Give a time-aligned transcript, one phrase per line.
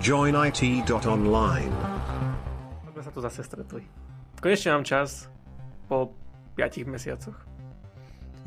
[0.00, 1.74] joinit.online.
[2.88, 3.84] sme sa tu zase stretli.
[4.40, 5.28] Konečne mám čas
[5.92, 6.16] po
[6.56, 7.36] 5 mesiacoch.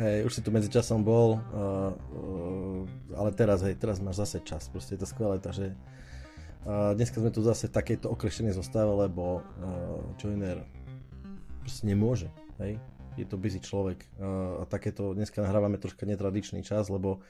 [0.02, 2.82] Hej, už si tu medzi časom bol, uh, uh,
[3.14, 5.78] ale teraz, hej, teraz máš zase čas, proste je to skvelé, takže
[6.66, 10.66] uh, dneska sme tu zase v takejto okleštenej zostave, lebo uh, Joiner
[11.62, 12.82] proste nemôže, hej,
[13.18, 14.04] je to busy človek
[14.60, 17.22] a takéto, dneska nahrávame troška netradičný čas, lebo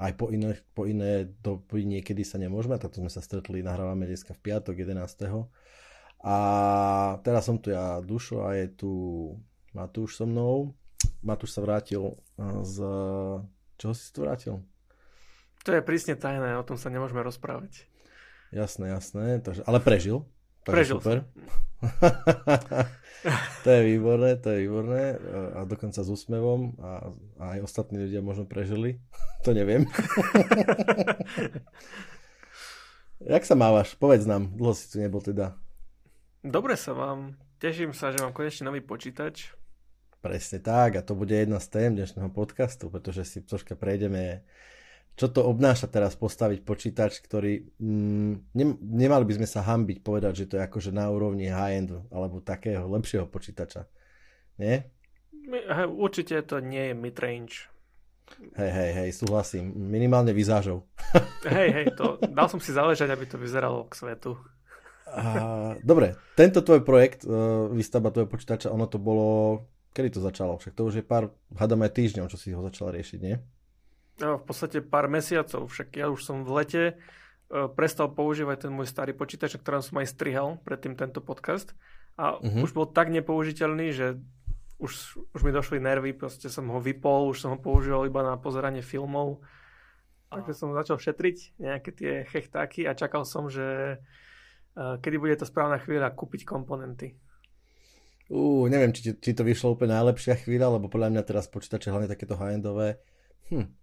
[0.00, 4.34] aj po iné, po iné doby niekedy sa nemôžeme, takto sme sa stretli, nahrávame dneska
[4.34, 5.02] v piatok 11.
[6.22, 6.36] A
[7.26, 8.92] teraz som tu ja, Dušo, a je tu
[9.74, 10.70] Matúš so mnou.
[11.24, 12.14] Matúš sa vrátil
[12.62, 12.76] z...
[13.78, 14.62] Čoho si tu vrátil?
[15.66, 17.86] To je prísne tajné, o tom sa nemôžeme rozprávať.
[18.54, 20.22] Jasné, jasné, takže, ale prežil.
[20.62, 21.18] Takže Prežil super.
[23.64, 25.18] to je výborné, to je výborné.
[25.58, 27.10] A dokonca s úsmevom a,
[27.42, 29.02] a aj ostatní ľudia možno prežili.
[29.44, 29.86] to neviem.
[33.22, 33.94] Jak sa mávaš?
[33.94, 35.54] Povedz nám, dlho si tu nebol teda.
[36.42, 37.38] Dobre sa vám.
[37.62, 39.54] Teším sa, že mám konečne nový počítač.
[40.18, 44.42] Presne tak a to bude jedna z tém dnešného podcastu, pretože si troška prejdeme,
[45.12, 50.32] čo to obnáša teraz postaviť počítač, ktorý mm, ne, nemali by sme sa hambiť povedať,
[50.44, 53.86] že to je akože na úrovni high-end alebo takého lepšieho počítača.
[54.56, 54.88] Nie?
[55.88, 57.68] Určite to nie je midrange.
[58.56, 59.76] Hej, hej, hej, súhlasím.
[59.76, 60.88] Minimálne vizážov.
[61.44, 64.40] hej, hej, to dal som si záležať, aby to vyzeralo k svetu.
[65.12, 69.60] A, dobre, tento tvoj projekt, uh, výstavba tvojho počítača, ono to bolo
[69.92, 70.56] Kedy to začalo?
[70.56, 73.36] Však to už je pár, hádam aj týždňov, čo si ho začal riešiť, nie?
[74.20, 78.72] No, v podstate pár mesiacov, však ja už som v lete uh, prestal používať ten
[78.72, 81.72] môj starý počítač, ktorom som aj strihal predtým tento podcast
[82.20, 82.60] a uh-huh.
[82.60, 84.20] už bol tak nepoužiteľný, že
[84.76, 84.92] už,
[85.32, 88.84] už mi došli nervy, proste som ho vypol, už som ho používal iba na pozeranie
[88.84, 89.40] filmov,
[90.28, 93.96] takže som začal šetriť nejaké tie chechtáky a čakal som, že
[94.76, 97.16] uh, kedy bude to správna chvíľa kúpiť komponenty.
[98.28, 102.12] Uh, neviem, či, či to vyšlo úplne najlepšia chvíľa, lebo podľa mňa teraz počítače hlavne
[102.12, 103.00] takéto high-endové.
[103.48, 103.81] Hm.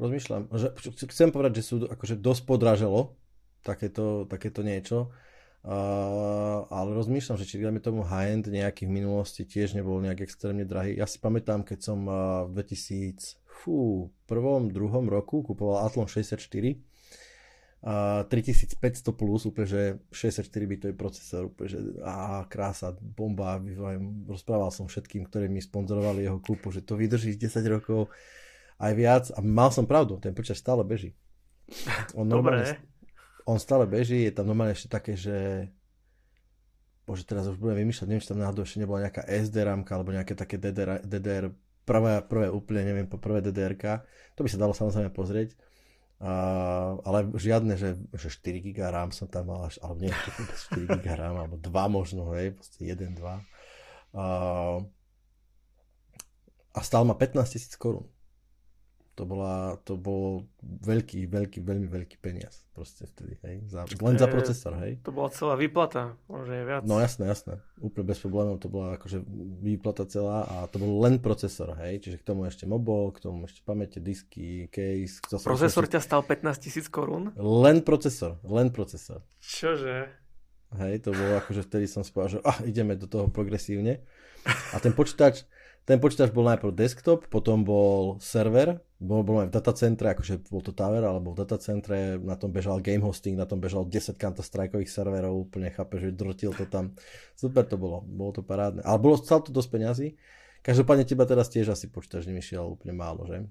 [0.00, 0.48] Rozmýšľam.
[0.48, 0.68] Že,
[1.12, 3.20] chcem povedať, že sú akože dosť podraželo
[3.60, 5.12] takéto, takéto niečo.
[5.60, 10.64] Uh, ale rozmýšľam, že či dajme tomu high-end nejaký v minulosti tiež nebol nejak extrémne
[10.64, 10.96] drahý.
[10.96, 16.40] Ja si pamätám, keď som uh, v 2000, fú, prvom, druhom roku kupoval Athlon 64
[17.80, 19.82] a 3500 plus, úplne, že
[20.12, 23.56] 64 bitový procesor, úplne, že á, krása, bomba,
[24.28, 28.12] rozprával som všetkým, ktorí mi sponzorovali jeho kúpu, že to vydrží 10 rokov
[28.80, 31.12] aj viac a mal som pravdu, ten počítač stále beží.
[32.18, 32.80] On Dobre.
[33.44, 35.68] On stále beží, je tam normálne ešte také, že
[37.04, 40.14] bože, teraz už budem vymýšľať, neviem, či tam náhodou ešte nebola nejaká SD ramka alebo
[40.14, 41.50] nejaké také DDR, DDR
[41.82, 43.74] prvé, prvé úplne, neviem, prvé DDR,
[44.38, 45.58] to by sa dalo samozrejme pozrieť
[46.20, 51.00] Uh, ale žiadne, že, že 4 GB RAM som tam mal až, alebo nie, 4
[51.00, 53.24] GB RAM, alebo 2 možno, hej, proste 1, 2.
[54.12, 54.84] Uh,
[56.76, 58.04] a stál ma 15 tisíc korún.
[59.20, 64.24] To, bola, to bol veľký, veľký, veľmi veľký peniaz proste vtedy, hej, za, len za
[64.24, 64.96] procesor, hej.
[65.04, 66.82] To bola celá výplata, možno je viac.
[66.88, 69.20] No jasné, jasné, úplne bez problémov, to bola akože
[69.60, 73.44] výplata celá a to bol len procesor, hej, čiže k tomu ešte mobile, k tomu
[73.44, 75.20] ešte pamäte, disky, case.
[75.20, 77.36] Procesor ťa stal 15 tisíc korún?
[77.36, 79.20] Len procesor, len procesor.
[79.44, 80.08] Čože?
[80.80, 84.00] Hej, to bolo akože vtedy som povedal, že ah, ideme do toho progresívne.
[84.72, 85.44] A ten počítač,
[85.88, 90.60] ten počítač bol najprv desktop, potom bol server, bol, bol aj v datacentre, akože bol
[90.60, 94.44] to tower, alebo v datacentre, na tom bežal game hosting, na tom bežal 10 counter
[94.44, 96.92] strikeových serverov, úplne chápe, že drtil to tam.
[97.32, 98.84] Super to bolo, bolo to parádne.
[98.84, 100.08] Ale bolo stále to dosť peňazí.
[100.60, 103.48] Každopádne teba teraz tiež asi počítač nevyšiel úplne málo, že?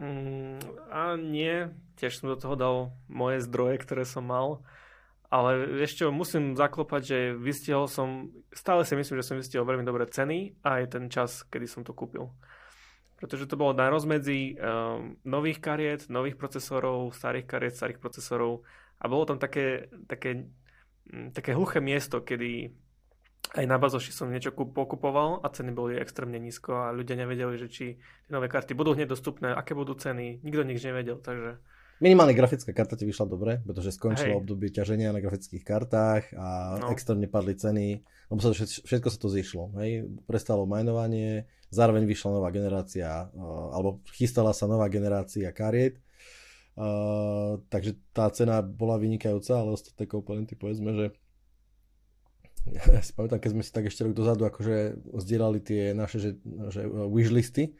[0.00, 0.58] Mm,
[0.90, 2.76] a nie, tiež som do toho dal
[3.06, 4.64] moje zdroje, ktoré som mal.
[5.34, 10.06] Ale ešte musím zaklopať, že vystihol som, stále si myslím, že som vystihol veľmi dobré
[10.06, 12.30] ceny a aj ten čas, kedy som to kúpil.
[13.18, 18.62] Pretože to bolo na rozmedzi um, nových kariet, nových procesorov, starých kariet, starých procesorov
[19.02, 20.46] a bolo tam také, také,
[21.10, 22.70] um, také hluché miesto, kedy
[23.58, 27.66] aj na bazoši som niečo pokupoval a ceny boli extrémne nízko a ľudia nevedeli, že
[27.66, 31.58] či tie nové karty budú hneď dostupné, aké budú ceny, nikto nič nevedel, takže
[32.02, 34.40] Minimálne grafická karta ti vyšla dobre, pretože skončilo Hej.
[34.42, 36.90] obdobie ťaženia na grafických kartách a no.
[36.90, 39.64] extrémne padli ceny, lebo sa všetko, všetko sa to zišlo.
[39.78, 40.10] Hej.
[40.26, 43.30] Prestalo majnovanie, zároveň vyšla nová generácia,
[43.70, 46.02] alebo chystala sa nová generácia kariet,
[46.74, 51.06] uh, takže tá cena bola vynikajúca, ale ostatné komponenty povedzme, že
[52.94, 56.30] ja si pamätám, keď sme si tak ešte rok dozadu akože zdieľali tie naše že,
[56.72, 57.76] že wishlisty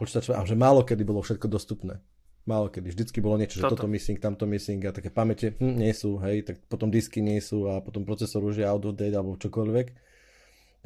[0.00, 2.00] počítačové a že málo kedy bolo všetko dostupné
[2.48, 2.96] Málo kedy.
[2.96, 6.16] Vždycky bolo niečo, že toto, toto missing, tamto missing a také pamäte hm, nie sú,
[6.24, 9.36] hej, tak potom disky nie sú a potom procesor už je out of date alebo
[9.36, 9.86] čokoľvek.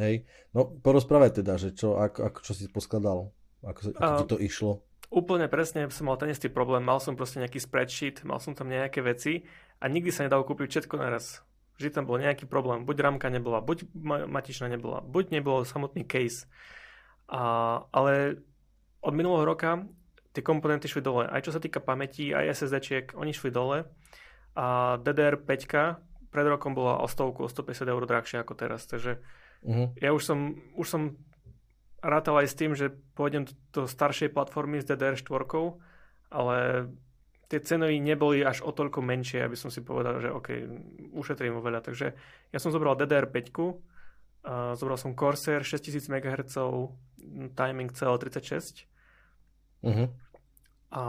[0.02, 0.26] Hej.
[0.50, 3.30] No, porozprávaj teda, že čo, ako, ako čo si poskladal,
[3.62, 4.82] ako, ako uh, ti to išlo.
[5.14, 8.66] Úplne presne som mal ten istý problém, mal som proste nejaký spreadsheet, mal som tam
[8.66, 9.46] nejaké veci
[9.78, 11.46] a nikdy sa nedalo kúpiť všetko naraz.
[11.78, 13.86] Vždy tam bol nejaký problém, buď ramka nebola, buď
[14.26, 16.50] matičná nebola, buď nebolo samotný case.
[17.30, 18.42] A, ale
[18.98, 19.84] od minulého roka
[20.32, 21.29] tie komponenty šli dole.
[21.29, 23.84] Aj čo sa týka pamäti, aj SSD-čiek, oni šli dole.
[24.56, 25.64] A DDR5
[26.32, 28.88] pred rokom bola o stovku, o 150 eur drahšia ako teraz.
[28.88, 29.20] Takže
[29.64, 29.93] uh-huh.
[30.00, 31.02] ja už som, už som
[32.00, 33.44] rátal aj s tým, že pôjdem
[33.76, 35.44] do staršej platformy s DDR4,
[36.32, 36.88] ale
[37.52, 40.49] tie ceny neboli až o toľko menšie, aby som si povedal, že OK,
[41.12, 41.84] ušetrím veľa.
[41.84, 42.17] Takže
[42.49, 46.56] ja som zobral DDR5, uh, zobral som Corsair 6000 MHz,
[47.52, 48.88] timing CL36
[49.82, 50.06] uh-huh.
[50.94, 51.02] a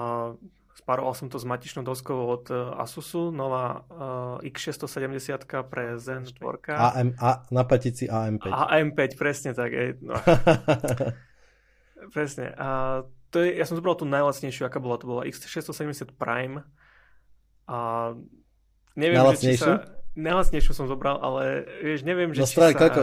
[0.74, 6.76] Sparoval som to s matičnou doskou od Asusu, nová uh, X670 pre Zen 4.
[6.76, 8.52] AM, a, na patici AM5.
[8.52, 9.72] AM5, presne tak.
[9.72, 10.18] Je, no.
[12.16, 12.52] presne.
[12.58, 12.68] A
[13.32, 15.00] to je, ja som zobral tú najlacnejšiu, aká bola.
[15.00, 16.68] To bola X670 Prime.
[17.70, 18.12] A
[19.00, 20.03] neviem, že či sa...
[20.14, 22.70] Najlacnejšiu som zobral, ale vieš, neviem, že no, či sa...
[22.70, 23.02] Koľko,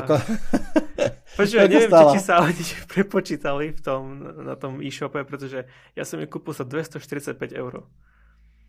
[1.39, 4.03] Počúvaj, neviem, či, či sa oni prepočítali v tom,
[4.47, 5.67] na tom e-shope, pretože
[5.99, 7.83] ja som ju kúpil za 245 eur.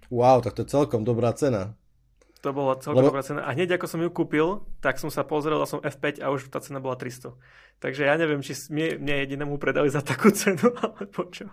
[0.09, 1.77] Wow, tak to je celkom dobrá cena.
[2.41, 3.13] To bola celkom Lebo...
[3.13, 3.45] dobrá cena.
[3.45, 6.49] A hneď ako som ju kúpil, tak som sa pozrel, dal som F5 a už
[6.49, 7.37] tá cena bola 300.
[7.77, 11.45] Takže ja neviem, či mne, mne jedinému predali za takú cenu, alebo čo.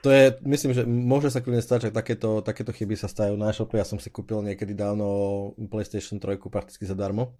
[0.00, 3.52] To je, myslím, že môže sa kľudne stať, že takéto, takéto chyby sa stajú na
[3.52, 3.76] e-shope.
[3.76, 7.36] Ja som si kúpil niekedy dávno PlayStation 3 prakticky zadarmo.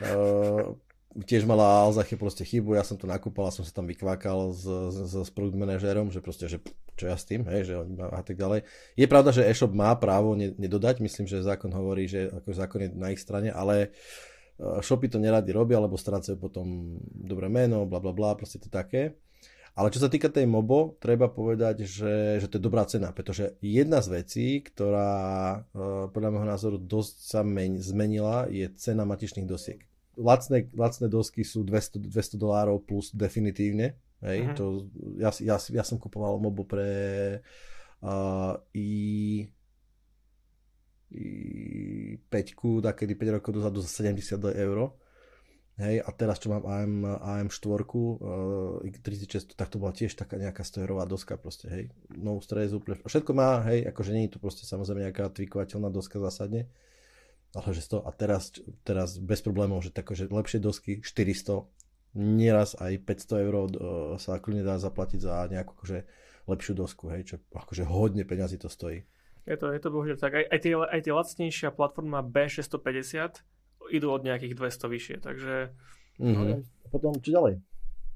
[0.00, 0.72] Uh,
[1.24, 4.64] tiež mala Alzachy proste chybu, ja som to nakúpal a som sa tam vykvákal s,
[4.92, 6.60] s, s produkt manažérom, že proste, že
[6.96, 8.68] čo ja s tým, hej, že a tak ďalej.
[8.96, 12.90] Je pravda, že e-shop má právo nedodať, myslím, že zákon hovorí, že ako zákon je
[12.92, 13.88] na ich strane, ale e,
[14.84, 19.16] shopy to neradi robia, lebo strácajú potom dobré meno, bla bla bla, proste to také.
[19.76, 23.60] Ale čo sa týka tej MOBO, treba povedať, že, že to je dobrá cena, pretože
[23.60, 25.12] jedna z vecí, ktorá
[25.52, 25.58] e,
[26.08, 27.44] podľa môjho názoru dosť sa
[27.84, 29.84] zmenila, je cena matičných dosiek
[30.16, 34.00] lacné, lacné dosky sú 200, 200 dolárov plus definitívne.
[34.24, 34.56] Hej, uh-huh.
[34.56, 34.64] to,
[35.20, 36.88] ja, ja, ja som kupoval mobo pre
[38.00, 39.44] uh, i
[41.12, 42.24] 5
[42.82, 44.96] takedy 5 rokov dozadu za 70 eur.
[45.76, 50.64] Hej, a teraz čo mám AM, AM4, uh, 36, tak to bola tiež taká nejaká
[50.64, 51.84] 100 eurová doska proste, hej.
[52.16, 56.16] No stres, úplne, všetko má, hej, akože nie je to proste samozrejme nejaká tvikovateľná doska
[56.16, 56.72] zásadne
[57.56, 58.52] ale že 100 a teraz,
[58.84, 61.64] teraz bez problémov, že tako, že lepšie dosky 400,
[62.16, 63.68] nieraz aj 500 eur uh,
[64.20, 66.04] sa kľudne dá zaplatiť za nejakú akože
[66.46, 69.08] lepšiu dosku, hej, čo akože hodne peňazí to stojí.
[69.48, 70.34] Je to, je to bohužiaľ tak.
[70.36, 73.40] Aj, aj, tie, aj tie lacnejšia platforma B650
[73.90, 75.54] idú od nejakých 200 vyššie, takže...
[76.16, 76.48] Mm-hmm.
[76.48, 77.54] No, potom, čo ďalej?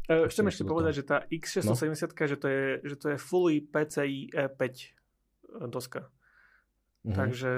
[0.09, 2.27] E, chcem ešte povedať, že tá X670, no?
[2.27, 4.63] že, to je, že to je fully PCI E5
[5.69, 6.09] doska.
[7.05, 7.15] Mm-hmm.
[7.17, 7.51] Takže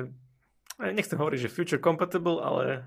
[0.92, 2.84] nechcem hovoriť, že future compatible, ale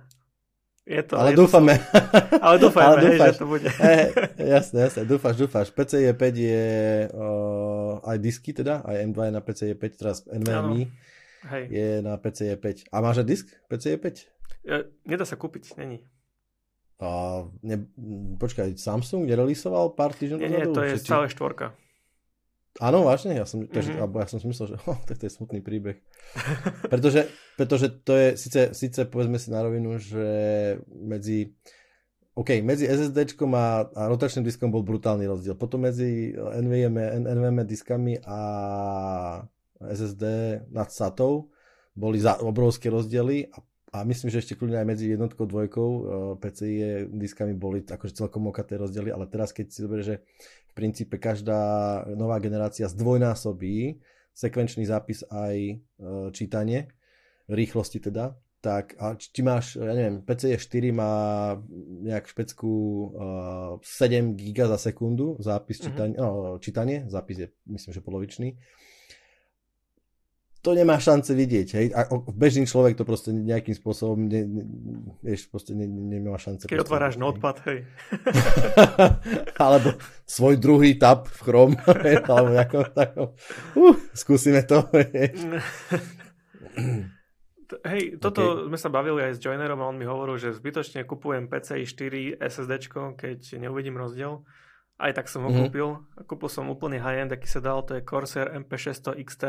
[0.86, 1.18] je to...
[1.18, 1.82] Ale je dúfame.
[1.82, 1.98] To,
[2.46, 3.70] ale dúfame, ale dúfaš, hej, že to bude.
[3.82, 4.06] Hey,
[4.38, 5.68] jasne, jasne, dúfaš, dúfaš.
[5.74, 6.66] PCIe 5 je
[7.10, 10.94] uh, aj disky teda, aj M2 je na PCIe 5, teraz NVMe
[11.50, 11.64] hej.
[11.74, 12.94] je na PCIe 5.
[12.94, 14.35] A máš aj disk PCIe 5?
[14.66, 16.02] Ja, nedá sa kúpiť, není.
[16.98, 17.86] A ne,
[18.40, 21.76] počkaj, Samsung nerelisoval pár týždňov Nie, nie, to je stále štvorka.
[22.84, 23.40] Áno, vážne?
[23.40, 24.04] Ja som, mm-hmm.
[24.04, 26.00] alebo ja som si myslel, že oh, tak to je smutný príbeh.
[26.92, 30.28] pretože, pretože to je, síce, síce povedzme si na rovinu, že
[30.92, 31.56] medzi
[32.36, 35.56] OK, medzi SSD a, a rotačným diskom bol brutálny rozdiel.
[35.56, 38.40] Potom medzi NVMe, NVMe diskami a
[39.80, 40.24] SSD
[40.68, 41.48] nad SATou
[41.96, 43.64] boli za, obrovské rozdiely a,
[43.94, 46.04] a myslím, že ešte kľudne aj medzi jednotkou dvojkou uh,
[46.42, 50.16] PCI diskami boli akože celkom okaté rozdiely, ale teraz keď si zoberie, že
[50.76, 54.04] princípe každá nová generácia zdvojnásobí
[54.36, 55.76] sekvenčný zápis aj e,
[56.36, 56.92] čítanie,
[57.48, 61.14] rýchlosti teda, tak a či máš, ja neviem, PCE 4 má
[62.02, 62.70] nejak špecku
[63.14, 66.58] uh, 7 GB za sekundu zápis čítanie, mm-hmm.
[66.58, 68.58] no, čítanie, zápis je myslím, že polovičný
[70.66, 71.68] to nemá šance vidieť.
[71.78, 71.88] Hej?
[71.94, 74.64] A bežný človek to proste nejakým spôsobom ne, ne,
[75.22, 76.66] vieš, proste ne, ne, nemá šance.
[76.66, 77.86] Keď otváraš notepad, hej.
[79.62, 79.94] alebo
[80.26, 81.78] svoj druhý tab v Chrome,
[82.34, 83.24] alebo nejako, tako,
[83.78, 84.82] uh, skúsime to.
[87.86, 88.66] Hej, toto okay.
[88.74, 92.42] sme sa bavili aj s Joinerom a on mi hovoril, že zbytočne kupujem PCI 4
[92.42, 92.74] SSD,
[93.14, 94.42] keď neuvidím rozdiel.
[94.98, 95.70] Aj tak som ho mm-hmm.
[95.70, 95.90] kúpil.
[96.26, 99.46] Kúpil som úplný high-end, aký sa dal, to je Corsair MP600 XT.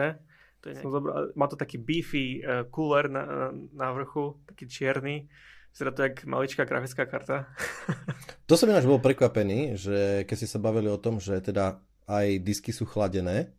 [0.66, 5.30] To je nejaký, zobral, má to taký beefy uh, cooler na, na vrchu, taký čierny.
[5.70, 7.46] Vyzerá to jak maličká grafická karta.
[8.50, 11.78] to som ináč bol prekvapený, že keď si sa bavili o tom, že teda
[12.10, 13.54] aj disky sú chladené,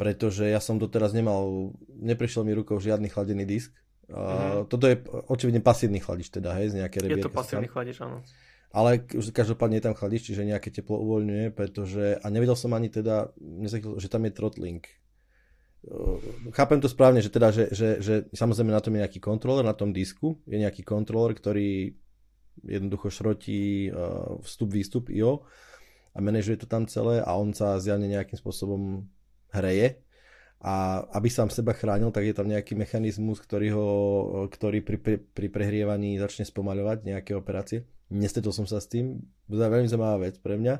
[0.00, 3.76] pretože ja som doteraz nemal, neprišiel mi rukou žiadny chladený disk.
[4.12, 4.68] Mm-hmm.
[4.68, 4.98] toto je
[5.30, 8.20] očividne pasívny chladič teda, hej, z nejaké Je to pasívny chladič, áno.
[8.72, 13.32] Ale každopádne je tam chladič, čiže nejaké teplo uvoľňuje, pretože, a nevedel som ani teda,
[14.00, 14.84] že tam je throttling.
[16.54, 19.74] Chápem to správne, že teda, že, že, že samozrejme na tom je nejaký kontroler, na
[19.74, 21.98] tom disku je nejaký kontroler, ktorý
[22.62, 23.90] jednoducho šrotí
[24.46, 25.42] vstup, výstup IO
[26.14, 29.10] a manažuje to tam celé a on sa zjavne nejakým spôsobom
[29.50, 29.98] hreje
[30.62, 33.88] a aby sám seba chránil, tak je tam nejaký mechanizmus, ktorý, ho,
[34.46, 37.82] ktorý pri, pri, pri prehrievaní začne spomaľovať nejaké operácie.
[38.14, 40.78] Nestretol som sa s tým, to je veľmi zaujímavá vec pre mňa.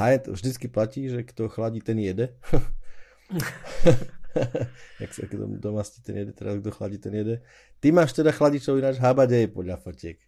[0.00, 2.32] Hyatt vždycky platí, že kto chladí, ten jede.
[5.02, 5.26] Jak sa
[5.58, 7.42] doma stí ten jede, teraz kto chladí, ten jede.
[7.82, 10.18] Ty máš teda chladičov ináč habadej podľa fotiek.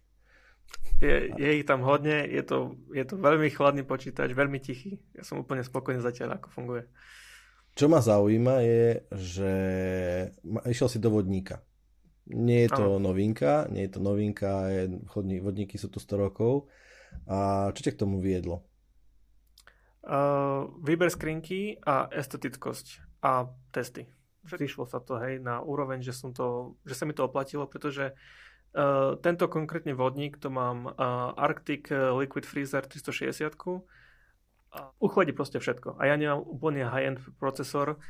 [1.03, 4.99] Je, je ich tam hodne, je to, je to veľmi chladný počítač, veľmi tichý.
[5.11, 6.83] Ja som úplne spokojný zatiaľ, ako funguje.
[7.73, 9.53] Čo ma zaujíma je, že
[10.69, 11.65] išiel si do vodníka.
[12.29, 13.03] Nie je to Aha.
[13.03, 14.81] novinka, nie je to novinka, je,
[15.11, 16.71] chodní, vodníky sú tu 100 rokov.
[17.27, 18.63] A čo ťa k tomu viedlo?
[20.03, 24.11] Uh, výber skrinky a estetickosť a testy.
[24.43, 28.11] Prišlo sa to hej na úroveň, že, som to, že sa mi to oplatilo, pretože
[28.11, 33.55] uh, tento konkrétne vodník, to mám uh, Arctic Liquid Freezer 360
[34.99, 36.01] uchladí proste všetko.
[36.01, 38.01] A ja nemám úplne high-end procesor,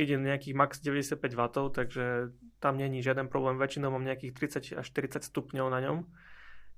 [0.00, 1.40] ide nejakých max 95 W,
[1.76, 2.04] takže
[2.58, 3.60] tam není žiaden problém.
[3.60, 4.32] Väčšinou mám nejakých
[4.72, 5.96] 30 až 40 stupňov na ňom,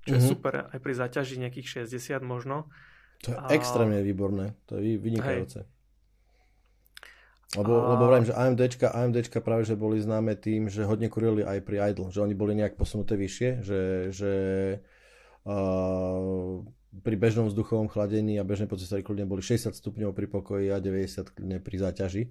[0.03, 0.15] čo mm-hmm.
[0.15, 0.27] je mhm.
[0.27, 2.67] super aj pri záťaži nejakých 60 možno.
[3.23, 3.47] To je a...
[3.55, 5.63] extrémne výborné, to je vynikajúce.
[5.63, 5.72] Hej.
[7.53, 7.93] Lebo, a...
[7.93, 11.93] lebo vrajím, že AMDčka, AMDčka práve že boli známe tým, že hodne kurili aj pri
[11.93, 14.33] idle, že oni boli nejak posunuté vyššie, že, že
[15.45, 16.65] uh,
[17.01, 21.33] pri bežnom vzduchovom chladení a bežné procesory kľudne boli 60 stupňov pri pokoji a 90
[21.33, 22.23] kľudne pri záťaži,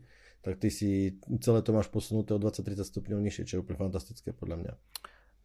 [0.42, 4.34] tak ty si celé to máš posunuté o 20-30 stupňov nižšie, čo je úplne fantastické
[4.34, 4.72] podľa mňa.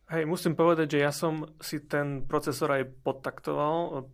[0.07, 4.07] Hej, musím povedať, že ja som si ten procesor aj podtaktoval,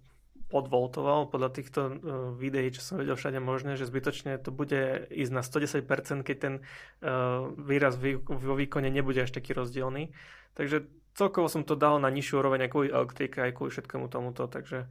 [0.53, 1.93] podvoltoval podľa týchto uh,
[2.37, 6.53] videí, čo som videl všade možné, že zbytočne to bude ísť na 110%, keď ten
[6.61, 10.13] uh, výraz vo výkone nebude až taký rozdielný.
[10.53, 10.85] Takže
[11.17, 14.85] celkovo som to dal na nižšiu úroveň aj kvôli elektrike, aj kvôli všetkému tomuto, takže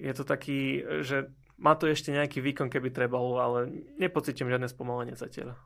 [0.00, 1.28] je to taký, že
[1.58, 3.68] má to ešte nejaký výkon, keby trebalo, ale
[3.98, 5.58] nepocítim žiadne spomalenie zatiaľ.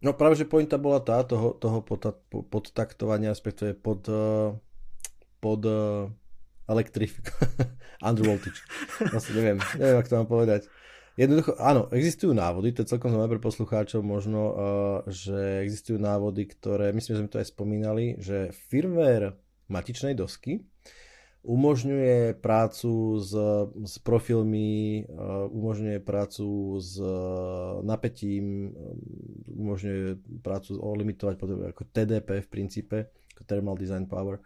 [0.00, 2.16] No práve, že pointa bola tá, toho, toho pod,
[2.48, 4.56] podtaktovania, respektíve pod, eh,
[5.44, 6.08] pod uh,
[6.70, 7.34] elektrifik,
[8.06, 8.62] undervoltage.
[9.12, 10.62] Vlastne neviem, neviem, ako to mám povedať.
[11.18, 14.54] Jednoducho, áno, existujú návody, to je celkom zaujímavé pre poslucháčov možno, uh,
[15.10, 19.36] že existujú návody, ktoré, myslím, že sme to aj spomínali, že firmware
[19.68, 20.64] matičnej dosky
[21.40, 23.32] umožňuje prácu s,
[23.84, 28.76] s profilmi, uh, umožňuje prácu s uh, napätím,
[29.48, 31.34] umožňuje prácu limitovať
[31.72, 32.96] ako TDP v princípe,
[33.36, 34.40] ako Thermal Design Power.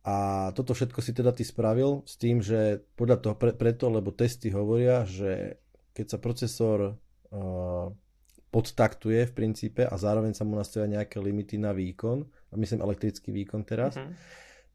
[0.00, 4.16] A toto všetko si teda ty spravil s tým, že podľa toho, pre, preto, lebo
[4.16, 5.60] testy hovoria, že
[5.92, 7.86] keď sa procesor uh,
[8.48, 13.28] podtaktuje v princípe a zároveň sa mu nastavia nejaké limity na výkon, a myslím elektrický
[13.28, 14.14] výkon teraz, mm-hmm.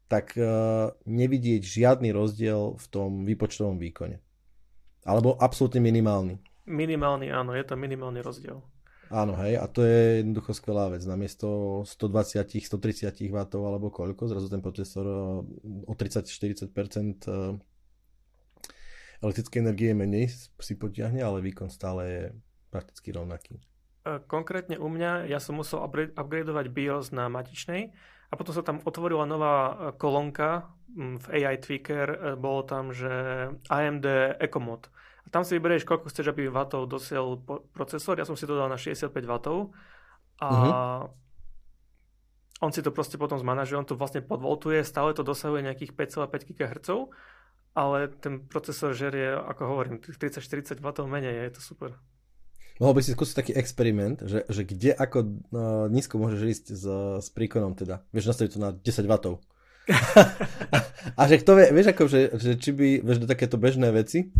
[0.06, 4.22] tak uh, nevidieť žiadny rozdiel v tom výpočtovom výkone.
[5.02, 6.38] Alebo absolútne minimálny.
[6.66, 8.62] Minimálny, áno, je to minimálny rozdiel.
[9.06, 11.06] Áno, hej, a to je jednoducho skvelá vec.
[11.06, 15.06] Namiesto 120, 130 W alebo koľko, zrazu ten procesor
[15.86, 16.70] o 30-40%
[19.22, 22.22] elektrické energie menej si potiahne, ale výkon stále je
[22.68, 23.56] prakticky rovnaký.
[23.56, 25.80] E, konkrétne u mňa, ja som musel
[26.14, 27.94] upgradeovať BIOS na matičnej
[28.30, 29.56] a potom sa tam otvorila nová
[29.96, 33.10] kolónka v AI Tweaker, bolo tam, že
[33.68, 34.06] AMD
[34.40, 34.88] EcoMod.
[35.26, 37.42] A tam si vyberieš, koľko chceš, aby vatov dosiel
[37.74, 38.16] procesor.
[38.16, 39.74] Ja som si to dal na 65 vatov
[40.38, 42.62] a uh-huh.
[42.62, 46.54] on si to proste potom zmanažuje, on to vlastne podvoltuje, stále to dosahuje nejakých 5,5
[46.54, 46.88] GHz
[47.76, 51.92] ale ten procesor žerie, ako hovorím, 30-40 W menej, je to super.
[52.80, 55.28] Mohol by si skúsiť taký experiment, že, že kde ako uh,
[55.92, 56.84] nízko môžeš ísť s,
[57.20, 58.00] s príkonom teda.
[58.16, 59.14] Vieš nastaviť to na 10 W.
[60.74, 60.78] a,
[61.14, 64.32] a že kto vie, vieš ako, že, že či by, vieš do takéto bežné veci,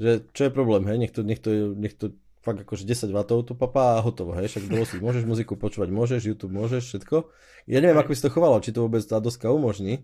[0.00, 3.18] že čo je problém, hej, nech to, nech to, nech to fakt akože 10 W
[3.46, 7.30] to papá a hotovo, hej, však si, môžeš muziku počúvať, môžeš, YouTube môžeš, všetko.
[7.70, 10.02] Ja neviem, ako by si to chovalo, či to vôbec tá doska umožní,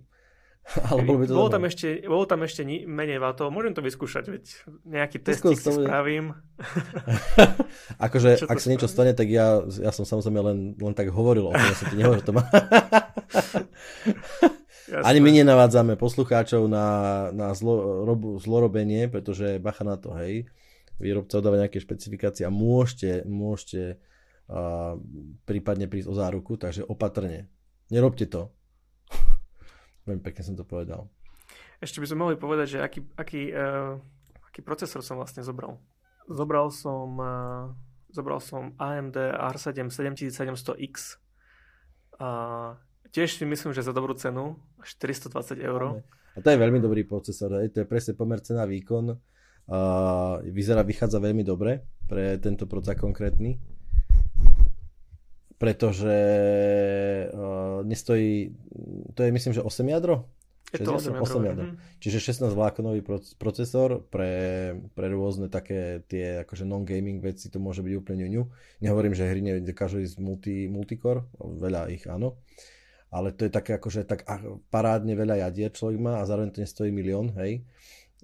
[0.93, 3.81] Ale bolo, by to bolo, tam ešte, bolo tam ešte ni- menej vatov, môžem to
[3.81, 4.45] vyskúšať, veď
[4.85, 6.37] nejaký testík si spravím.
[8.05, 11.53] akože, ak sa niečo stane, tak ja, ja som samozrejme len, len tak hovoril o
[11.57, 12.45] tom, ja som ti nehovoril, to má...
[14.89, 16.87] Ani my nenavádzame poslucháčov na,
[17.37, 20.49] na zlo, robu, zlorobenie, pretože bacha na to, hej.
[20.99, 24.01] Výrobca dáva nejaké špecifikácie a môžete, môžete
[24.51, 24.99] uh,
[25.47, 27.47] prípadne prísť o záruku, takže opatrne.
[27.93, 28.51] Nerobte to.
[30.09, 31.07] Veľmi pekne som to povedal.
[31.79, 33.95] Ešte by sme mohli povedať, že aký, aký, uh,
[34.51, 35.79] aký procesor som vlastne zobral.
[36.27, 37.65] Zobral som, uh,
[38.11, 41.23] zobral som AMD R7 7700X.
[42.19, 42.75] Uh,
[43.13, 46.03] tiež si myslím, že za dobrú cenu, 420 eur.
[46.35, 47.75] A to je veľmi dobrý procesor, hej.
[47.75, 49.17] to je presne pomer cena výkon.
[49.69, 53.61] Uh, vyzerá, vychádza veľmi dobre pre tento proces konkrétny
[55.59, 56.19] pretože
[57.35, 58.55] uh, nestojí,
[59.15, 60.31] to je myslím, že 8 jadro?
[60.71, 61.23] Je to 8 jadro.
[61.27, 61.65] 8 jadro.
[61.67, 61.99] Mm-hmm.
[61.99, 63.01] Čiže 16 vlákonový
[63.41, 64.31] procesor pre,
[64.95, 68.43] pre rôzne také tie akože non-gaming veci to môže byť úplne ňuňu.
[68.87, 72.39] Nehovorím, že hry nedokážu ísť multi, multicore, veľa ich áno.
[73.09, 74.29] Ale to je také akože tak
[74.69, 77.65] parádne veľa jadier človek má a zároveň to nestojí milión, hej.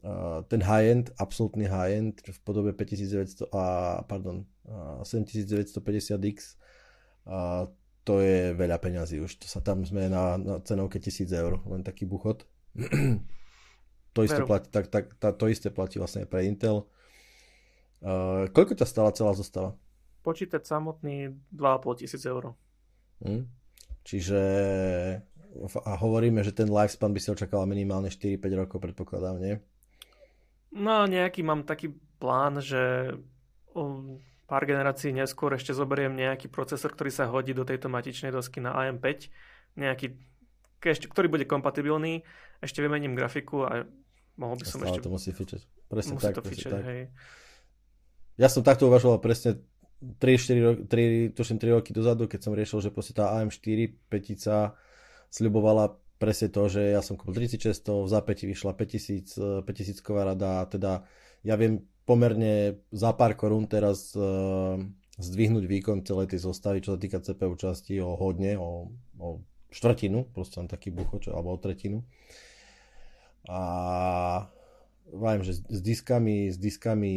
[0.05, 3.65] Uh, ten high-end, absolútny high-end v podobe 5900 a
[4.05, 6.61] pardon, uh, 7950X
[7.25, 7.65] a
[8.05, 9.41] to je veľa peňazí už.
[9.41, 12.45] To sa tam sme na, na cenovke 1000 eur, len taký buchot.
[14.15, 16.85] to, isté platí, tak, tak, tá, to isté platí vlastne pre Intel.
[18.05, 19.73] Uh, koľko ťa stala celá zostava?
[20.21, 22.53] Počítať samotný 2,5 tisíc eur.
[23.25, 23.49] Hmm.
[24.05, 24.41] Čiže
[25.87, 29.55] a hovoríme, že ten lifespan by si očakával minimálne 4-5 rokov, predpokladám, nie?
[30.75, 33.15] No, nejaký mám taký plán, že
[34.45, 38.75] pár generácií neskôr ešte zoberiem nejaký procesor, ktorý sa hodí do tejto matičnej dosky na
[38.75, 39.31] AM5,
[39.79, 40.19] nejaký,
[40.83, 42.27] ktorý bude kompatibilný,
[42.59, 43.87] ešte vymením grafiku a
[44.35, 45.07] mohol by som Stále ešte...
[45.07, 45.63] to musí fičať.
[45.87, 46.35] Presne musí tak.
[46.35, 46.83] To fičať, tak.
[46.83, 47.03] Hej.
[48.35, 49.63] Ja som takto uvažoval presne
[50.03, 54.75] 3-4 roky, 3, tuším 3 roky dozadu, keď som riešil, že proste tá AM4 petica
[55.31, 61.05] sľubovala presne to, že ja som kúpil 3600, v zápäti vyšla 5000, 5000 rada, teda
[61.45, 64.81] ja viem pomerne za pár korún teraz uh,
[65.19, 69.41] zdvihnúť výkon celej tej zostavy, čo sa týka CPU časti o hodne, o, o
[69.75, 72.07] štvrtinu, proste len taký bucho, čo, alebo o tretinu.
[73.51, 73.61] A
[75.13, 77.13] viem, že s diskami, s diskami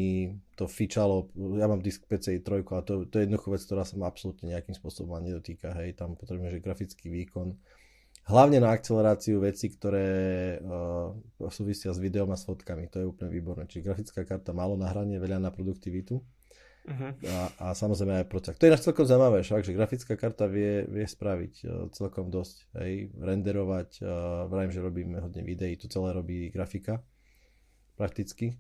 [0.60, 3.96] to fičalo, ja mám disk PCI 3 a to, to je jednoduchá vec, ktorá sa
[3.96, 7.56] ma absolútne nejakým spôsobom nedotýka, hej, tam potrebujeme, že grafický výkon,
[8.28, 10.08] hlavne na akceleráciu veci, ktoré
[10.60, 11.16] uh,
[11.48, 12.92] súvisia s videom a s fotkami.
[12.92, 13.72] To je úplne výborné.
[13.72, 16.20] Čiže grafická karta málo na hranie, veľa na produktivitu.
[16.88, 17.12] Uh-huh.
[17.24, 18.60] A, a samozrejme aj procesor.
[18.60, 22.68] To je náš celkom zaujímavé, však, že grafická karta vie, vie spraviť uh, celkom dosť.
[22.84, 24.08] Hej, renderovať, uh,
[24.52, 27.00] vrajím, že robíme hodne videí, to celé robí grafika
[27.98, 28.56] prakticky.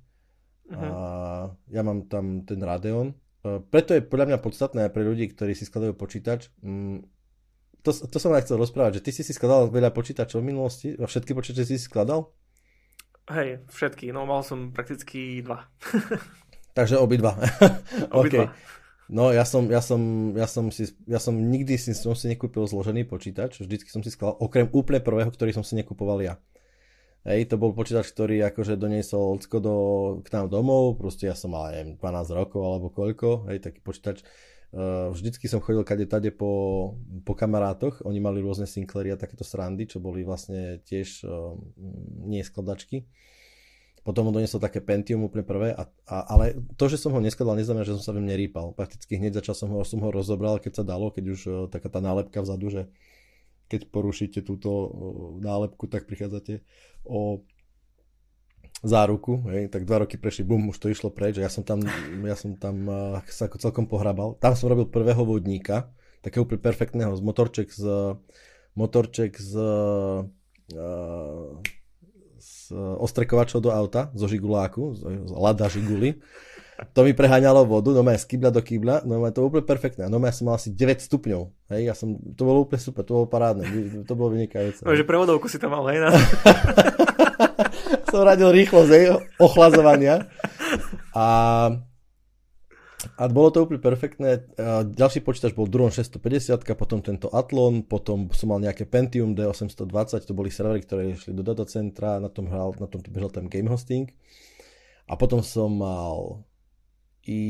[0.67, 0.81] Uh-huh.
[0.81, 0.91] A
[1.71, 3.15] ja mám tam ten Radeon.
[3.45, 7.05] Uh, preto je podľa mňa podstatné pre ľudí, ktorí si skladajú počítač, um,
[7.87, 10.87] to, to som aj chcel rozprávať, že ty si si skladal veľa počítačov v minulosti,
[10.99, 12.35] a všetky počítače si si skladal?
[13.31, 15.71] Hej, všetky, no mal som prakticky dva.
[16.77, 17.39] Takže obidva.
[18.11, 18.51] obidva.
[18.51, 18.75] okay.
[19.07, 22.67] No ja som, ja som, ja som si, ja som nikdy si, som si nekúpil
[22.67, 26.35] zložený počítač, vždycky som si skladal, okrem úplne prvého, ktorý som si nekupoval ja.
[27.27, 29.75] Hej, to bol počítač, ktorý akože doniesol Ocko do,
[30.23, 34.23] k nám domov, proste ja som mal, neviem, 12 rokov alebo koľko, hej, taký počítač,
[34.67, 36.91] Uh, vždycky som chodil kade tade po,
[37.23, 41.55] po kamarátoch, oni mali rôzne Sinclairy a takéto srandy, čo boli vlastne tiež uh,
[42.27, 43.07] nie skladačky.
[44.03, 47.55] Potom ho donesol také Pentium úplne prvé, a, a, ale to, že som ho neskladal,
[47.55, 48.75] neznamená, že som sa v nerýpal.
[48.75, 51.87] Prakticky hneď začal som ho, som ho rozobral, keď sa dalo, keď už uh, taká
[51.87, 52.81] tá nálepka vzadu, že
[53.67, 54.69] keď porušíte túto
[55.43, 56.63] nálepku, tak prichádzate
[57.09, 57.41] o
[58.85, 61.81] záruku, hej, tak dva roky prešli, bum, už to išlo preč, ja som tam,
[62.21, 64.37] ja som tam uh, sa ako celkom pohrabal.
[64.37, 65.89] Tam som robil prvého vodníka,
[66.21, 68.13] takého úplne perfektného, z motorček z,
[68.77, 70.29] motorček z, uh,
[72.37, 76.21] z ostrekovačov do auta, zo žiguláku, z, z Lada žiguly.
[76.77, 80.05] To mi preháňalo vodu, no z kýbla do kýbla, no to bolo úplne perfektné.
[80.13, 83.17] No ja som mal asi 9 stupňov, hej, ja som, to bolo úplne super, to
[83.17, 83.65] bolo parádne,
[84.05, 84.85] to bolo vynikajúce.
[84.85, 86.13] No, že prevodovku si tam mal, hej, na...
[88.13, 89.05] som radil rýchlosť hej,
[89.41, 90.29] ochlazovania.
[91.17, 91.27] A,
[93.17, 94.45] a bolo to úplne perfektné.
[94.61, 100.29] A ďalší počítač bol Duron 650, potom tento Athlon, potom som mal nejaké Pentium D820,
[100.29, 103.65] to boli servery, ktoré išli do datacentra, na tom, hral, na tom bežal ten game
[103.65, 104.13] hosting.
[105.07, 106.46] A potom som mal
[107.27, 107.41] i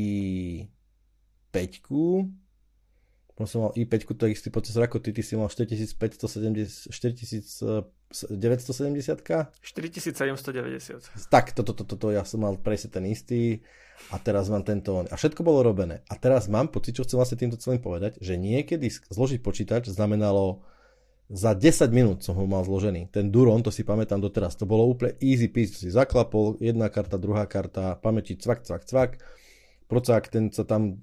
[1.54, 1.80] 5
[3.38, 6.90] Potom som mal i5, to je istý procesor ako ty, ty si mal 4570, 4970
[9.62, 11.30] 4790.
[11.30, 13.62] Tak, toto, toto, toto, ja som mal presne ten istý
[14.10, 16.02] a teraz mám tento a všetko bolo robené.
[16.10, 20.66] A teraz mám pocit, čo chcem vlastne týmto celým povedať, že niekedy zložiť počítač znamenalo
[21.28, 23.12] za 10 minút som ho mal zložený.
[23.12, 26.88] Ten Duron, to si pamätám doteraz, to bolo úplne easy peasy, to si zaklapol, jedna
[26.88, 29.10] karta, druhá karta, pamäti cvak, cvak, cvak,
[29.88, 31.00] procák, ten sa tam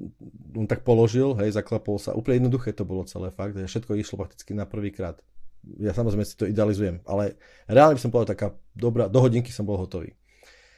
[0.54, 4.22] on tak položil, hej, zaklapol sa, úplne jednoduché to bolo celé fakt, že všetko išlo
[4.22, 5.20] prakticky na prvý krát.
[5.82, 9.66] Ja samozrejme si to idealizujem, ale reálne by som povedal taká dobrá, do hodinky som
[9.66, 10.14] bol hotový.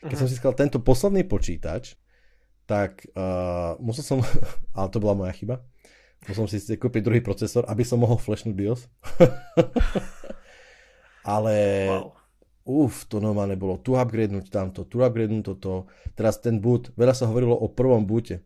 [0.02, 0.20] Keď uh-huh.
[0.24, 2.00] som si skal tento posledný počítač,
[2.64, 4.18] tak uh, musel som,
[4.78, 5.60] ale to bola moja chyba,
[6.26, 8.90] Musel som si kúpiť druhý procesor, aby som mohol flashnúť BIOS.
[11.38, 11.56] Ale
[11.94, 12.17] wow.
[12.68, 15.88] Uf, to normálne bolo tu upgradenúť tamto, tu upgradenúť toto.
[16.14, 18.44] Teraz ten boot, veľa sa hovorilo o prvom boote.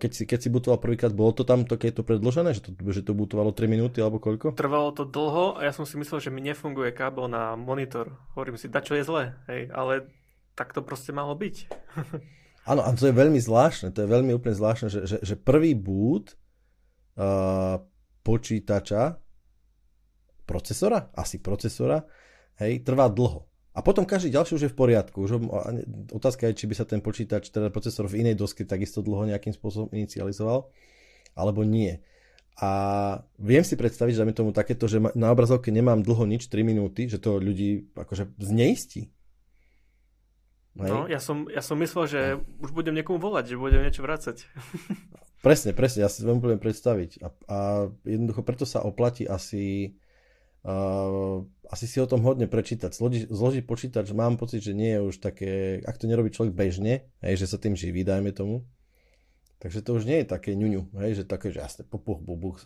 [0.00, 3.04] keď si, keď si bootoval prvýkrát, bolo to tam je to predložené, že to, že
[3.04, 4.56] to bootovalo 3 minúty alebo koľko?
[4.56, 8.16] Trvalo to dlho a ja som si myslel, že mi nefunguje kábel na monitor.
[8.32, 10.08] Hovorím si, da čo je zlé, hej, ale
[10.56, 11.56] tak to proste malo byť.
[12.70, 15.74] Áno, a to je veľmi zvláštne, to je veľmi úplne zvláštne, že, že, že prvý
[15.74, 16.38] boot
[17.18, 17.82] uh,
[18.22, 19.18] počítača,
[20.46, 22.06] procesora, asi procesora,
[22.62, 23.46] hej, trvá dlho.
[23.72, 25.24] A potom každý ďalší už je v poriadku.
[25.24, 25.48] Už,
[26.12, 29.56] otázka je, či by sa ten počítač, teda procesor v inej doske takisto dlho nejakým
[29.56, 30.68] spôsobom inicializoval,
[31.32, 32.04] alebo nie.
[32.60, 32.70] A
[33.40, 37.16] viem si predstaviť, že tomu takéto, že na obrazovke nemám dlho nič, 3 minúty, že
[37.16, 39.08] to ľudí akože zneistí.
[40.76, 40.88] Hej.
[40.92, 42.20] No, ja som, ja som myslel, že
[42.60, 44.48] už budem niekomu volať, že budem niečo vrácať.
[45.42, 47.18] Presne, presne, ja si veľmi budem predstaviť.
[47.18, 47.58] A, a
[48.06, 49.96] jednoducho preto sa oplatí asi
[50.66, 52.92] uh, asi si o tom hodne prečítať.
[52.92, 57.08] Zloži, zložiť počítač, mám pocit, že nie je už také, ak to nerobí človek bežne,
[57.24, 58.68] hej, že sa tým živí, dajme tomu.
[59.62, 62.58] Takže to už nie je také ňuňu, hej, že také, že jasne, popuch, bubuch,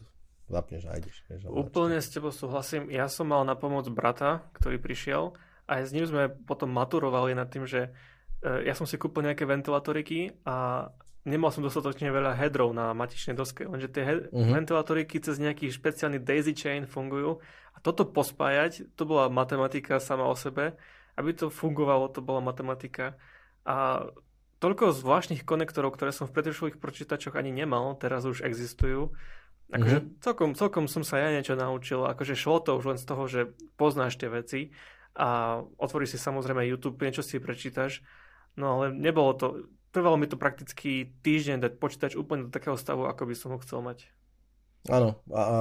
[0.49, 1.23] zapneš a ideš.
[1.29, 2.89] Hej, Úplne s tebou súhlasím.
[2.89, 5.37] Ja som mal na pomoc brata, ktorý prišiel
[5.69, 7.91] a s ním sme potom maturovali nad tým, že
[8.41, 10.89] e, ja som si kúpil nejaké ventilátoriky a
[11.27, 14.55] nemal som dostatočne veľa headrov na matičnej doske, lenže tie head- uh-huh.
[14.55, 17.43] ventilátoriky cez nejaký špeciálny daisy chain fungujú
[17.77, 20.75] a toto pospájať, to bola matematika sama o sebe,
[21.21, 23.21] aby to fungovalo, to bola matematika
[23.69, 24.09] a
[24.63, 29.13] toľko zvláštnych konektorov, ktoré som v predošlých počítačoch ani nemal, teraz už existujú.
[29.67, 30.23] Akože uh-huh.
[30.23, 33.41] celkom, celkom som sa ja niečo naučil, akože šlo to už len z toho, že
[33.75, 34.71] poznáš tie veci
[35.19, 38.07] a otvoríš si samozrejme YouTube, niečo si prečítaš,
[38.55, 39.47] no ale nebolo to,
[39.91, 43.59] trvalo mi to prakticky týždeň dať počítač úplne do takého stavu, ako by som ho
[43.59, 44.07] chcel mať.
[44.87, 45.57] Áno, a, a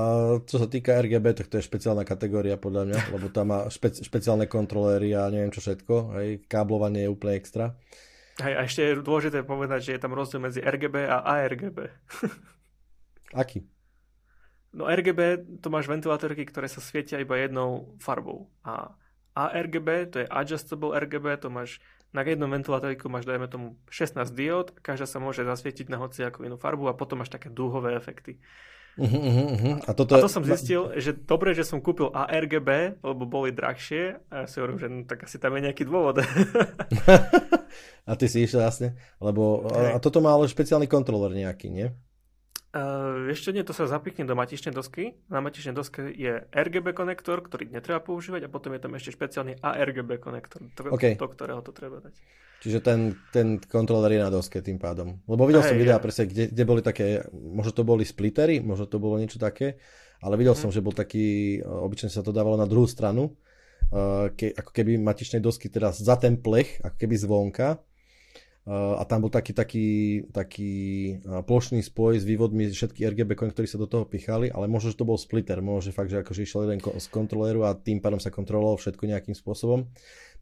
[0.46, 3.94] čo sa týka RGB, tak to je špeciálna kategória podľa mňa, lebo tam má špe,
[4.06, 7.74] špeciálne kontroléry a neviem čo všetko, hej, káblovanie je úplne extra.
[8.42, 11.88] Hej, a ešte je dôležité povedať, že je tam rozdiel medzi RGB a ARGB.
[13.42, 13.64] Aký?
[14.76, 18.52] No RGB, to máš ventilátorky, ktoré sa svietia iba jednou farbou.
[18.68, 18.92] A
[19.32, 21.80] ARGB, to je Adjustable RGB, to máš
[22.16, 26.56] na jednom ventilátoriku máš, dajme tomu, 16 diód, každá sa môže zasvietiť na hociakú inú
[26.56, 28.40] farbu a potom máš také dúhové efekty.
[28.96, 29.76] Uh-huh, uh-huh.
[29.84, 34.24] A, toto a to som zistil, že dobre, že som kúpil ARGB, lebo boli drahšie
[34.32, 36.24] a ja si hovorím, že no, tak asi tam je nejaký dôvod.
[38.08, 41.92] a ty si išiel jasne, lebo a, a toto má ale špeciálny kontroler nejaký, nie?
[42.76, 45.16] Uh, ešte nie, to sa zapikne do matičnej dosky.
[45.32, 49.64] Na matičnej doske je RGB konektor, ktorý netreba používať a potom je tam ešte špeciálny
[49.64, 51.16] ARGB konektor, to, okay.
[51.16, 52.12] do ktorého to treba dať.
[52.60, 55.24] Čiže ten, ten kontroler je na doske tým pádom.
[55.24, 56.04] Lebo videl hey, som videa ja.
[56.04, 59.80] presne, kde, kde boli také, možno to boli splittery, možno to bolo niečo také,
[60.20, 60.64] ale videl hmm.
[60.68, 63.40] som, že bol taký, obyčajne sa to dávalo na druhú stranu,
[63.96, 67.80] uh, ke, ako keby matičnej dosky teraz za ten plech, ako keby zvonka
[68.66, 69.88] a tam bol taký, taký,
[70.34, 70.74] taký
[71.22, 75.06] plošný spoj s vývodmi všetky RGB ktorí sa do toho pichali, ale možno, že to
[75.06, 78.34] bol splitter, možno, že fakt, že akože išiel jeden z kontroléru a tým pádom sa
[78.34, 79.86] kontrolovalo všetko nejakým spôsobom.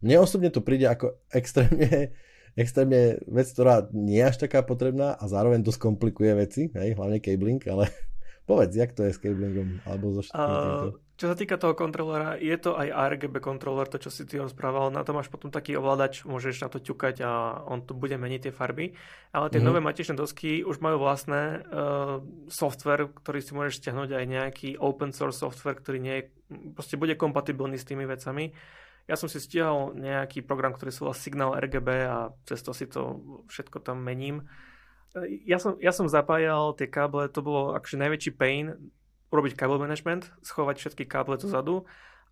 [0.00, 2.16] Mne osobne to príde ako extrémne,
[2.56, 7.20] extrémne vec, ktorá nie je až taká potrebná a zároveň dosť komplikuje veci, hej, hlavne
[7.20, 7.92] cabling, ale
[8.48, 12.34] povedz, jak to je s cablingom alebo so všetkým uh, čo sa týka toho kontrolera,
[12.34, 15.78] je to aj RGB kontroler, to čo si ty rozprával, na to máš potom taký
[15.78, 18.98] ovládač, môžeš na to ťukať a on tu bude meniť tie farby.
[19.30, 19.66] Ale tie mm.
[19.70, 22.18] nové matičné dosky už majú vlastné uh,
[22.50, 26.24] software, ktorý si môžeš stiahnuť aj nejaký open source software, ktorý nie je,
[26.74, 28.50] proste bude kompatibilný s tými vecami.
[29.06, 32.90] Ja som si stiahol nejaký program, ktorý sa volá Signal RGB a cez to si
[32.90, 34.50] to všetko tam mením.
[35.46, 38.74] Ja som, ja som zapájal tie káble, to bolo akože najväčší pain,
[39.34, 41.82] urobiť kábel management, schovať všetky káble zadu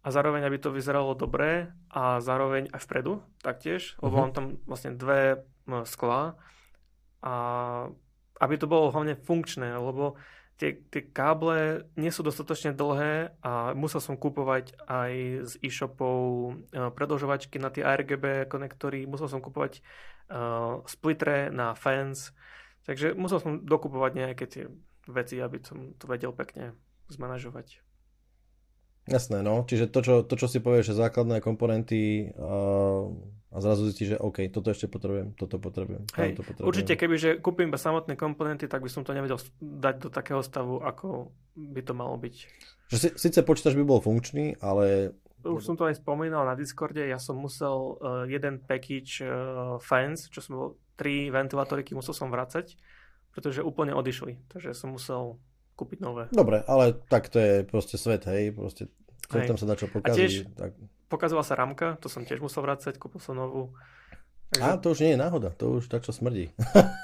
[0.02, 4.22] a zároveň, aby to vyzeralo dobre a zároveň aj vpredu taktiež, lebo uh-huh.
[4.30, 5.42] mám tam vlastne dve
[5.82, 6.38] sklá
[7.22, 7.34] a
[8.42, 10.18] aby to bolo hlavne funkčné, lebo
[10.58, 15.12] tie, tie káble nie sú dostatočne dlhé a musel som kúpovať aj
[15.46, 16.18] z e-shopov
[16.50, 19.82] uh, predlžovačky na tie ARGB konektory, musel som kúpovať
[20.30, 22.34] uh, splitre na fans,
[22.86, 24.64] takže musel som dokupovať nejaké tie
[25.06, 26.74] veci, aby som to vedel pekne
[27.10, 27.82] zmanažovať.
[29.10, 29.66] Jasné, no.
[29.66, 33.10] Čiže to, čo, to, čo si povieš, že základné komponenty uh,
[33.50, 36.06] a zrazu zistíš, že OK, toto ešte potrebujem, toto potrebujem.
[36.14, 36.68] Hej, to potrebujem.
[36.70, 40.38] určite, keby že kúpim iba samotné komponenty, tak by som to nevedel dať do takého
[40.40, 42.34] stavu, ako by to malo byť.
[42.94, 45.18] Že si, síce počítač by bol funkčný, ale...
[45.42, 50.30] Už som to aj spomínal na Discorde, ja som musel uh, jeden package uh, fans,
[50.30, 52.78] čo som bol tri ventilátoriky, musel som vracať,
[53.34, 55.42] pretože úplne odišli, takže som musel
[55.82, 56.30] kúpiť nové.
[56.30, 58.86] Dobre, ale tak to je proste svet, hej, proste
[59.34, 59.50] hej.
[59.50, 60.14] tam sa dá čo pokaziť.
[60.14, 60.70] A tiež tak...
[61.10, 63.74] pokazovala sa ramka, to som tiež musel vrácať, kúpil som novú.
[64.52, 64.68] Takže...
[64.68, 66.52] A to už nie je náhoda, to už tak, čo smrdí.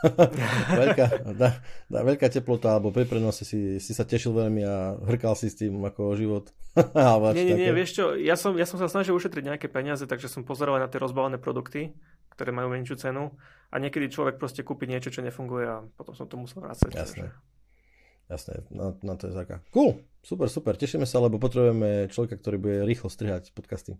[0.84, 1.56] veľká, dá,
[1.88, 5.56] dá, veľká teplota, alebo pri prenose si, si sa tešil veľmi a hrkal si s
[5.56, 6.52] tým ako život.
[7.32, 10.28] nie, nie, nie, vieš čo, ja som, ja som sa snažil ušetriť nejaké peniaze, takže
[10.28, 11.96] som pozeral na tie rozbalené produkty,
[12.36, 13.32] ktoré majú menšiu cenu
[13.72, 16.92] a niekedy človek proste kúpi niečo, čo nefunguje a potom som to musel vrácať.
[16.92, 17.32] Jasné.
[17.32, 17.57] Takže...
[18.28, 19.64] Jasné, na, na to je zaka.
[19.72, 23.96] Cool, super, super, tešíme sa, lebo potrebujeme človeka, ktorý bude rýchlo strihať podcasty.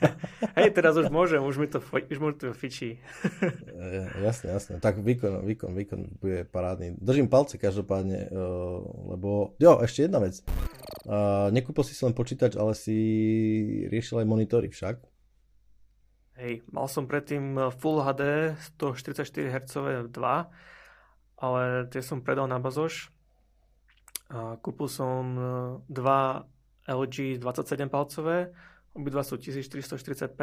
[0.56, 2.96] Hej, teraz už môžem, už mi to, už mi to fičí.
[4.24, 6.96] jasné, jasné, tak výkon, výkon, výkon bude parádny.
[6.96, 8.32] Držím palce každopádne,
[9.12, 10.40] lebo, jo, ešte jedna vec.
[11.52, 12.96] Nekúpil si si len počítač, ale si
[13.92, 15.04] riešil aj monitory však.
[16.40, 21.60] Hej, mal som predtým Full HD 144 Hz 2, ale
[21.92, 23.12] tie som predal na bazoš
[24.30, 25.42] a kúpil som e,
[25.86, 26.42] dva
[26.86, 28.50] LG 27 palcové,
[28.94, 30.40] obidva sú 1440p,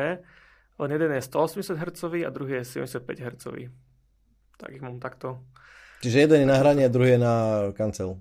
[0.79, 3.45] len jeden je 180 Hz a druhý je 75 Hz.
[4.57, 5.43] Tak ich mám takto.
[6.03, 7.35] Čiže jeden je na hranie a druhý je na
[7.75, 8.19] kancel.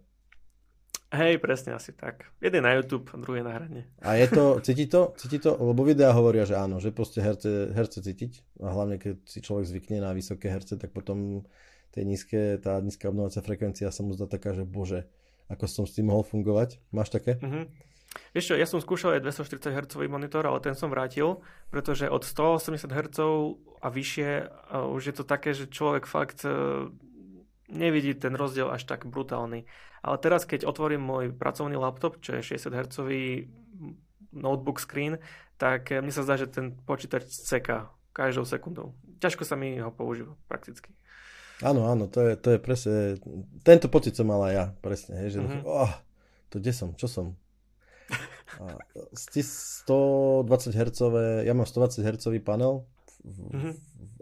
[1.12, 2.33] Hej, presne asi tak.
[2.40, 3.85] Jeden na YouTube a druhý na hranie.
[4.01, 5.12] A je to, cíti to?
[5.20, 5.53] Cíti to?
[5.61, 8.64] Lebo videá hovoria, že áno, že proste herce, herce cítiť.
[8.64, 11.44] A hlavne, keď si človek zvykne na vysoké herce, tak potom
[11.92, 15.05] tie nízke, tá nízka obnovacia frekvencia sa mu zdá taká, že bože,
[15.48, 16.78] ako som s tým mohol fungovať.
[16.94, 17.38] Máš také?
[17.38, 17.64] Mm-hmm.
[18.37, 21.40] Vieš čo, ja som skúšal aj 240 Hz monitor, ale ten som vrátil,
[21.72, 23.18] pretože od 180 Hz
[23.81, 26.92] a vyššie uh, už je to také, že človek fakt uh,
[27.72, 29.64] nevidí ten rozdiel až tak brutálny.
[30.05, 32.96] Ale teraz, keď otvorím môj pracovný laptop, čo je 60 Hz
[34.33, 35.20] notebook screen,
[35.57, 38.92] tak mne sa zdá, že ten počítač ceká každou sekundou.
[39.22, 40.92] Ťažko sa mi ho používa prakticky.
[41.62, 42.94] Áno, áno, to je, to je presne,
[43.62, 45.62] tento pocit som mal aj ja, presne, hej, že mm-hmm.
[45.62, 45.92] oh,
[46.51, 47.38] to kde som, čo som?
[48.61, 48.77] A
[49.16, 51.01] 120 Hz,
[51.46, 52.85] ja mám 120 Hz panel
[53.25, 53.72] mm-hmm.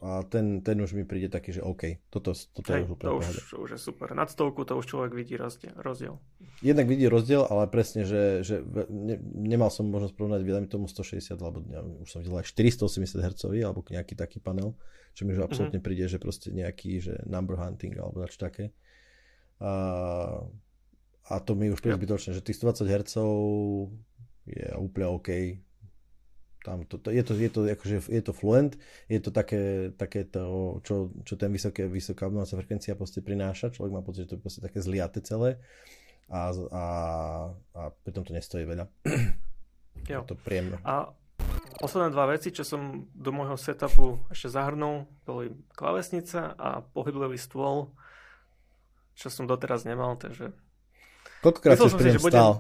[0.01, 3.09] A ten, ten už mi príde taký, že OK, toto, toto Hej, je už úplne
[3.09, 4.09] to už, už je super.
[4.17, 6.17] Nad stovku to už človek vidí rozdiel.
[6.65, 11.37] Jednak vidí rozdiel, ale presne, že, že ne, nemal som možnosť porovnať, vydajme tomu 160,
[11.37, 14.73] alebo ja, už som videl aj 480 Hz, alebo nejaký taký panel
[15.15, 15.87] čo mi už absolútne mm-hmm.
[15.87, 18.71] príde, že proste nejaký, že number hunting alebo dač také.
[19.61, 19.73] A,
[21.29, 22.03] a to mi už príde yep.
[22.03, 23.15] zbytočné, že tých 120 Hz
[24.49, 25.29] je úplne OK.
[26.61, 28.77] Tam to, to, je, to, je, to, akože, je to fluent,
[29.09, 33.73] je to také, také to, čo, čo ten vysoké, vysoká obnovacia frekvencia proste prináša.
[33.73, 35.57] Človek má pocit, že to je proste také zliate celé
[36.29, 36.85] a, a,
[37.73, 38.87] a pritom to nestojí veľa.
[40.09, 40.25] Jo.
[40.25, 40.81] To príjemné.
[40.81, 41.13] A
[41.81, 47.97] Posledné dva veci, čo som do môjho setupu ešte zahrnul, boli klavesnica a pohyblový stôl,
[49.17, 50.53] čo som doteraz nemal, takže...
[51.41, 52.53] Koľkokrát si pri ňom stál?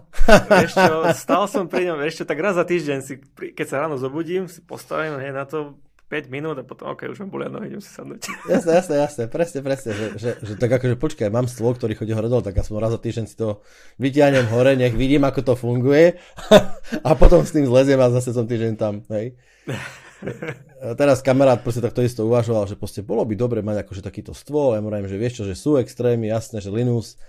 [0.72, 3.20] Čo, stál som pri ňom ešte tak raz za týždeň, si,
[3.52, 5.76] keď sa ráno zobudím, si postavím hej, na to
[6.10, 8.26] 5 minút a potom, ok, už mám bolia nohy, idem si sadnúť.
[8.50, 12.10] Jasné, jasné, jasné, presne, presne, že, že, že tak akože počkaj, mám stôl, ktorý chodí
[12.10, 13.62] hore dole, tak som raz za týždeň si to
[14.02, 16.18] vyťahnem hore, nech vidím, ako to funguje
[17.06, 19.38] a potom s tým zleziem a zase som týždeň tam, hej.
[21.00, 24.74] Teraz kamarát proste takto isto uvažoval, že proste bolo by dobre mať akože takýto stôl,
[24.74, 27.20] ja mu že vieš čo, že sú extrémy, jasné, že Linux,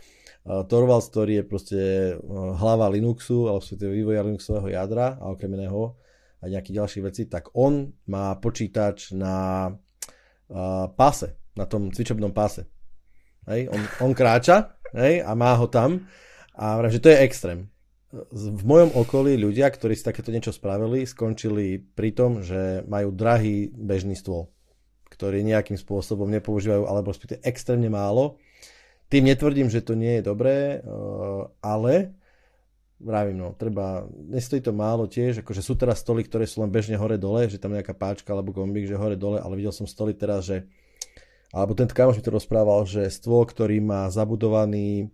[0.41, 1.79] Torvalds, ktorý je proste
[2.57, 5.93] hlava Linuxu, alebo sú vývoja Linuxového jadra a okrem iného
[6.41, 12.65] a nejakých ďalších vecí, tak on má počítač na uh, páse, na tom cvičobnom páse.
[13.45, 13.69] Hej?
[13.69, 15.21] On, on kráča hej?
[15.21, 16.09] a má ho tam
[16.57, 17.69] a vrám, že to je extrém.
[18.33, 23.71] V mojom okolí ľudia, ktorí si takéto niečo spravili, skončili pri tom, že majú drahý
[23.71, 24.51] bežný stôl,
[25.07, 28.35] ktorý nejakým spôsobom nepoužívajú, alebo respektíve extrémne málo.
[29.11, 30.79] Tým netvrdím, že to nie je dobré,
[31.59, 32.15] ale
[33.01, 36.95] vravím, no, treba, nestojí to málo tiež, akože sú teraz stoly, ktoré sú len bežne
[36.95, 40.69] hore-dole, že tam nejaká páčka alebo gombík, že hore-dole, ale videl som stoly teraz, že
[41.51, 45.11] alebo tento kamoš mi to rozprával, že stôl, ktorý má zabudovaný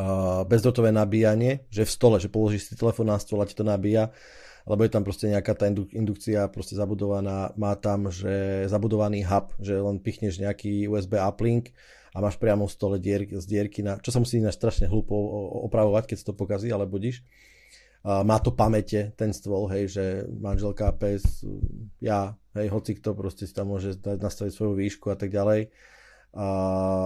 [0.00, 3.60] uh, bezdrotové nabíjanie, že v stole, že položíš si telefón na stôl a ti to
[3.60, 4.16] nabíja,
[4.64, 9.76] lebo je tam proste nejaká tá indukcia proste zabudovaná, má tam, že zabudovaný hub, že
[9.76, 11.76] len pichneš nejaký USB uplink
[12.16, 15.12] a máš priamo stole dier, z dierky, na, čo sa musí ináč strašne hlúpo
[15.68, 17.20] opravovať, keď sa to pokazí, ale budíš.
[18.06, 21.44] Má to pamäte, ten stôl, hej, že manželka, pes,
[22.00, 25.68] ja, hej, hoci kto proste si tam môže nastaviť svoju výšku a tak ďalej
[26.32, 26.48] a,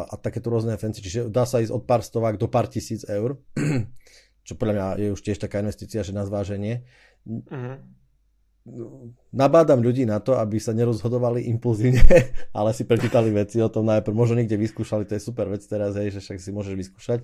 [0.06, 1.02] a takéto rôzne fancy.
[1.02, 3.40] Čiže dá sa ísť od pár stovák do pár tisíc eur,
[4.46, 6.86] čo podľa mňa je už tiež taká investícia, že na zváženie.
[7.26, 7.82] Uh-huh.
[9.30, 12.02] Nabádam ľudí na to, aby sa nerozhodovali impulzívne,
[12.58, 14.14] ale si prečítali veci o tom najprv.
[14.14, 17.20] Možno niekde vyskúšali, to je super vec teraz, hej, že však si môžeš vyskúšať.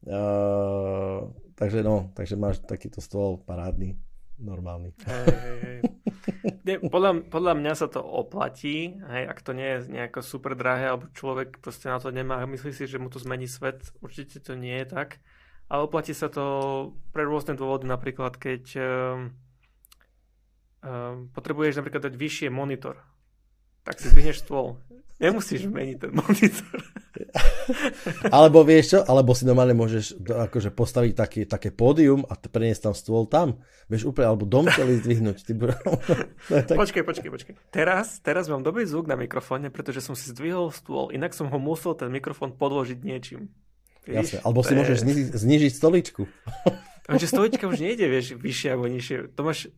[0.00, 1.28] Uh,
[1.60, 4.00] takže no, takže máš takýto stôl parádny
[4.40, 4.96] normálny.
[5.04, 5.80] Hej, hej, hej.
[6.88, 11.12] Podľa, podľa mňa sa to oplatí, hej, ak to nie je nejako super drahé, alebo
[11.12, 14.80] človek proste na to nemá myslí si, že mu to zmení svet, určite to nie
[14.80, 15.20] je tak.
[15.70, 16.44] Ale oplatí sa to
[17.14, 19.30] pre rôzne dôvody, napríklad keď um,
[20.84, 23.00] um, potrebuješ napríklad dať vyššie monitor,
[23.84, 24.80] tak si zdvihneš stôl.
[25.20, 26.80] Nemusíš meniť ten monitor.
[28.36, 32.94] Alebo vieš čo, alebo si normálne môžeš akože postaviť taký, také pódium a preniesť tam
[32.96, 33.60] stôl tam.
[33.92, 35.44] Vieš úplne, alebo dom celý zdvihnúť.
[35.44, 35.76] Ty bro...
[36.48, 36.72] tak...
[36.72, 37.54] Počkej, počkej, počkej.
[37.68, 41.58] Teraz, teraz mám dobrý zvuk na mikrofóne, pretože som si zdvihol stôl, inak som ho
[41.60, 43.52] musel ten mikrofón podložiť niečím.
[44.08, 44.16] Víš?
[44.16, 44.78] Jasne, alebo si je...
[44.80, 46.22] môžeš znižiť, znižiť stoličku.
[47.04, 49.36] Takže stolička už nejde, vieš, vyššie alebo nižšie.
[49.36, 49.68] To máš,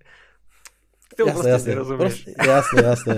[1.12, 3.16] ty jasne, jasne, proste, jasne, jasne.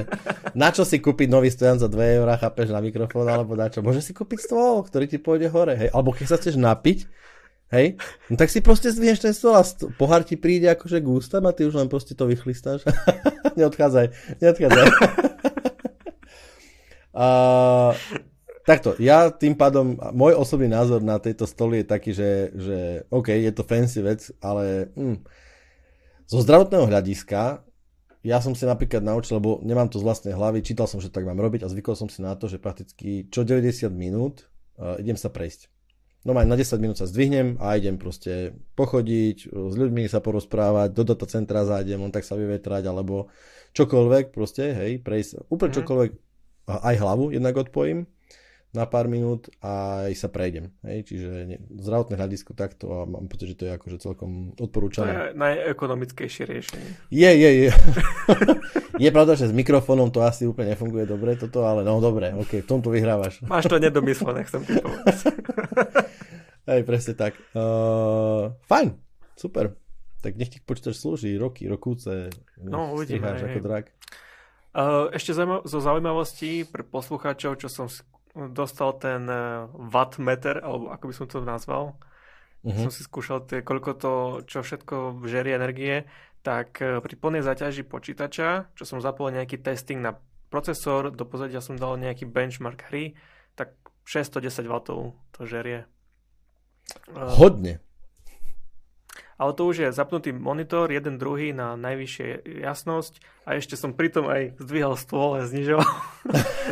[0.52, 3.80] Na čo si kúpiť nový stojan za 2 eurá, chápeš, na mikrofón, alebo na čo?
[3.80, 5.88] Môžeš si kúpiť stôl, ktorý ti pôjde hore, hej.
[5.90, 7.06] Alebo keď sa chceš napiť,
[7.74, 7.98] hej,
[8.30, 11.42] no tak si proste zdvihneš ten stôl a st- pohár ti príde akože k ústam
[11.48, 12.86] a ty už len proste to vychlistáš.
[13.58, 14.86] neodchádzaj, neodchádzaj.
[17.24, 17.26] a,
[18.62, 22.78] takto, ja tým pádom, môj osobný názor na tejto stoli je taký, že, že
[23.10, 25.18] OK, je to fancy vec, ale hm,
[26.24, 27.60] zo zdravotného hľadiska
[28.24, 31.28] ja som si napríklad naučil, lebo nemám to z vlastnej hlavy, čítal som, že tak
[31.28, 34.48] mám robiť a zvykol som si na to, že prakticky čo 90 minút
[34.80, 35.68] uh, idem sa prejsť.
[36.24, 40.96] No aj na 10 minút sa zdvihnem a idem proste pochodiť, s ľuďmi sa porozprávať,
[40.96, 43.28] do datacentra zájdem, on tak sa vyvetrať, alebo
[43.76, 45.78] čokoľvek proste, hej, prejsť, úplne mhm.
[45.84, 46.10] čokoľvek,
[46.64, 48.08] aj hlavu jednak odpojím
[48.74, 50.74] na pár minút a aj sa prejdem.
[50.82, 51.06] Hej?
[51.06, 55.06] Čiže ne, zdravotné hľadisko takto a mám pocit, že to je akože celkom odporúčané.
[55.06, 56.90] To je najekonomickejšie riešenie.
[57.14, 57.70] Je, je, je.
[59.06, 62.66] je pravda, že s mikrofónom to asi úplne nefunguje dobre toto, ale no dobre, ok,
[62.66, 63.46] v tomto vyhrávaš.
[63.46, 65.16] Máš to nedomyslené, chcem ti povedať.
[66.74, 67.38] Hej, presne tak.
[67.54, 68.98] Uh, fajn,
[69.38, 69.78] super.
[70.18, 72.32] Tak nech ti počítač slúži roky, rokúce.
[72.58, 73.38] No, uvidíme.
[73.38, 73.94] ako drak.
[74.74, 77.86] Uh, ešte zo zaujímavostí pre poslucháčov, čo som
[78.34, 81.94] dostal ten eh, wattmeter, alebo ako by som to nazval.
[82.64, 82.88] Uh-huh.
[82.88, 84.14] Som si skúšal, tie, koľko to,
[84.50, 86.04] čo všetko žerie energie,
[86.42, 90.18] tak eh, pri plnej zaťaži počítača, čo som zapol nejaký testing na
[90.50, 93.14] procesor, do pozadia som dal nejaký benchmark hry,
[93.54, 93.74] tak
[94.06, 95.86] 610 W to žerie.
[97.14, 97.80] Eh, Hodne
[99.38, 104.30] ale to už je zapnutý monitor, jeden druhý na najvyššie jasnosť a ešte som pritom
[104.30, 105.90] aj zdvíhal stôl a znižoval.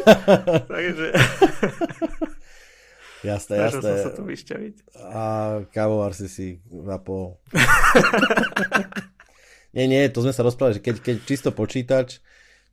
[0.72, 1.06] Takže...
[3.22, 4.02] Jasné, jasné.
[4.02, 4.74] som sa tu vyšťaviť.
[5.14, 5.22] A
[5.70, 7.38] kávovar si si napol.
[9.78, 12.18] nie, nie, to sme sa rozprávali, že keď, keď čisto počítač,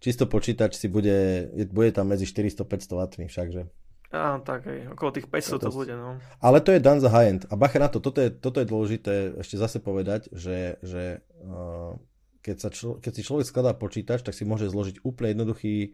[0.01, 3.61] čisto počítač si bude, bude tam medzi 400-500 W všakže.
[4.09, 6.17] Á, tak aj, okolo tých 500 to, to bude, no.
[6.41, 7.45] Ale to je dan za high-end.
[7.49, 11.93] A bacha na to, toto je, toto je dôležité ešte zase povedať, že, že uh,
[12.41, 15.93] keď, sa člo, keď si človek skladá počítač, tak si môže zložiť úplne jednoduchý,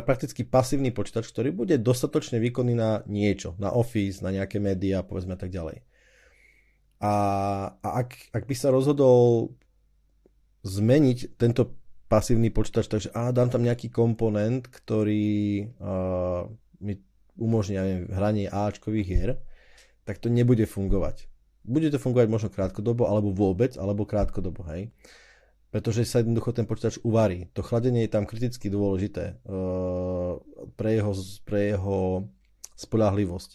[0.00, 5.36] prakticky pasívny počítač, ktorý bude dostatočne výkonný na niečo, na Office, na nejaké médiá, povedzme
[5.36, 5.84] tak ďalej.
[7.02, 7.14] A,
[7.76, 9.52] a ak, ak by sa rozhodol
[10.62, 11.76] zmeniť tento
[12.06, 16.46] pasívny počítač, takže á, dám tam nejaký komponent, ktorý uh,
[16.80, 16.96] mi
[17.42, 19.30] umožní neviem, hranie Ačkových hier,
[20.06, 21.26] tak to nebude fungovať.
[21.62, 24.90] Bude to fungovať možno krátkodobo, alebo vôbec, alebo krátkodobo, hej.
[25.70, 27.48] Pretože sa jednoducho ten počítač uvarí.
[27.54, 30.42] To chladenie je tam kriticky dôležité uh,
[30.74, 31.14] pre, jeho,
[31.46, 32.28] pre jeho
[32.76, 33.50] spolahlivosť.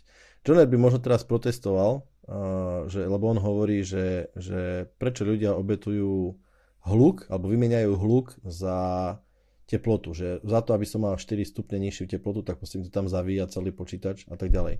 [0.47, 6.39] Joner by možno teraz protestoval, uh, že, lebo on hovorí, že, že prečo ľudia obetujú
[6.87, 9.19] hluk, alebo vymeniajú hluk za
[9.67, 13.11] teplotu, že za to, aby som mal 4 stupne nižšiu teplotu, tak musím to tam
[13.11, 14.79] zavíjať celý počítač a tak ďalej.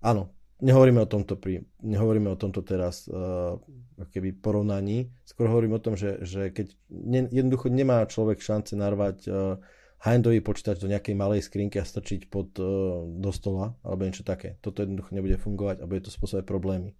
[0.00, 0.32] Áno,
[0.64, 3.60] nehovoríme o tomto, pri, nehovoríme o tomto teraz uh,
[4.08, 9.28] keby porovnaní, skôr hovorím o tom, že, že keď ne, jednoducho nemá človek šance narvať
[9.28, 9.60] uh,
[10.00, 14.56] high-endový počítač do nejakej malej skrinky a strčiť pod, uh, do stola alebo niečo také.
[14.64, 16.96] Toto jednoducho nebude fungovať a bude to spôsobať problémy.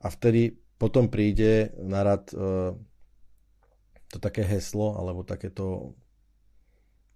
[0.00, 2.72] A vtedy potom príde na rad uh,
[4.08, 5.96] to také heslo alebo takéto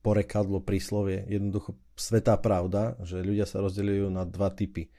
[0.02, 4.90] porekadlo, príslovie, jednoducho svetá pravda, že ľudia sa rozdelujú na dva typy.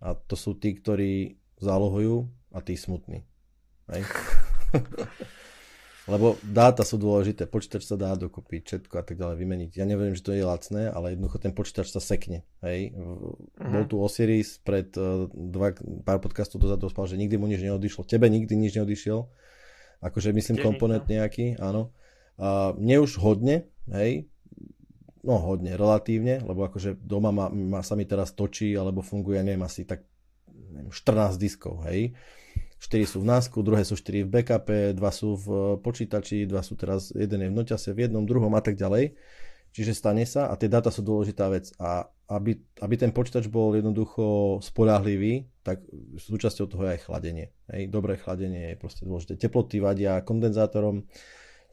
[0.00, 3.26] A to sú tí, ktorí zálohujú a tí smutní.
[3.90, 4.06] Hej?
[6.10, 9.70] Lebo dáta sú dôležité, počítač sa dá dokopy, všetko a tak ďalej vymeniť.
[9.78, 12.42] Ja neviem, že to je lacné, ale jednoducho ten počítač sa sekne.
[12.64, 12.96] Hej.
[12.96, 13.36] Uh-huh.
[13.60, 18.08] Bol tu Osiris pred uh, dva, pár podcastov dozadu spal, že nikdy mu nič neodišlo.
[18.08, 19.28] Tebe nikdy nič neodišiel.
[20.00, 21.92] Akože myslím Tiež komponent nejaký, áno.
[22.40, 24.28] A mne už hodne, hej,
[25.20, 29.60] no hodne, relatívne, lebo akože doma ma, ma, sa mi teraz točí, alebo funguje, neviem,
[29.60, 30.08] asi tak
[30.48, 32.16] neviem, 14 diskov, hej.
[32.80, 35.46] 4 sú v NASku, druhé sú 4 v backupe, 2 sú v
[35.84, 39.12] počítači, 2 sú teraz, jeden je v noťase, v jednom, druhom a tak ďalej.
[39.70, 41.70] Čiže stane sa a tie dáta sú dôležitá vec.
[41.76, 45.82] A aby, aby ten počítač bol jednoducho spolahlivý, tak
[46.14, 47.50] súčasťou toho je aj chladenie.
[47.66, 49.34] Hej, dobré chladenie je proste dôležité.
[49.34, 51.10] Teploty vadia kondenzátorom,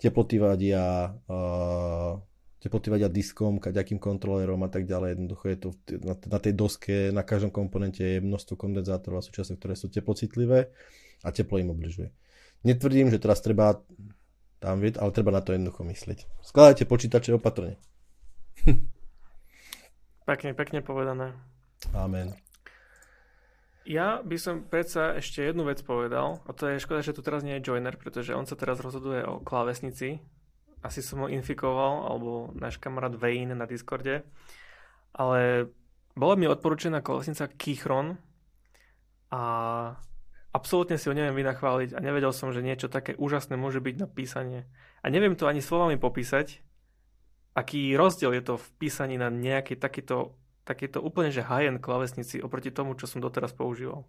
[0.01, 2.17] teploty vadia uh,
[2.57, 5.13] teploty vadia diskom, kaďakým kontrolérom a tak ďalej.
[5.13, 5.69] Jednoducho je to
[6.01, 10.73] na, na tej doske, na každom komponente je množstvo kondenzátorov a súčiastok, ktoré sú teplocitlivé
[11.21, 12.09] a teplo im obližuje.
[12.65, 13.85] Netvrdím, že teraz treba
[14.57, 16.41] tam vidieť, ale treba na to jednoducho myslieť.
[16.41, 17.77] Skladajte počítače opatrne.
[20.27, 21.31] pekne, pekne povedané.
[21.95, 22.35] Amen.
[23.87, 27.47] Ja by som predsa ešte jednu vec povedal, a to je škoda, že tu teraz
[27.47, 30.19] nie je joiner, pretože on sa teraz rozhoduje o klávesnici,
[30.83, 34.27] asi som ho infikoval, alebo náš kamarát Wayne na Discorde,
[35.15, 35.71] ale
[36.19, 38.19] bola mi odporúčená kolesnica Kichron
[39.31, 39.41] a
[40.51, 44.07] absolútne si ho neviem vynachváliť a nevedel som, že niečo také úžasné môže byť na
[44.11, 44.67] písanie.
[44.99, 46.59] A neviem to ani slovami popísať,
[47.57, 52.69] aký rozdiel je to v písaní na nejaký takýto, takýto úplne že high-end klavesnici oproti
[52.69, 54.05] tomu, čo som doteraz používal.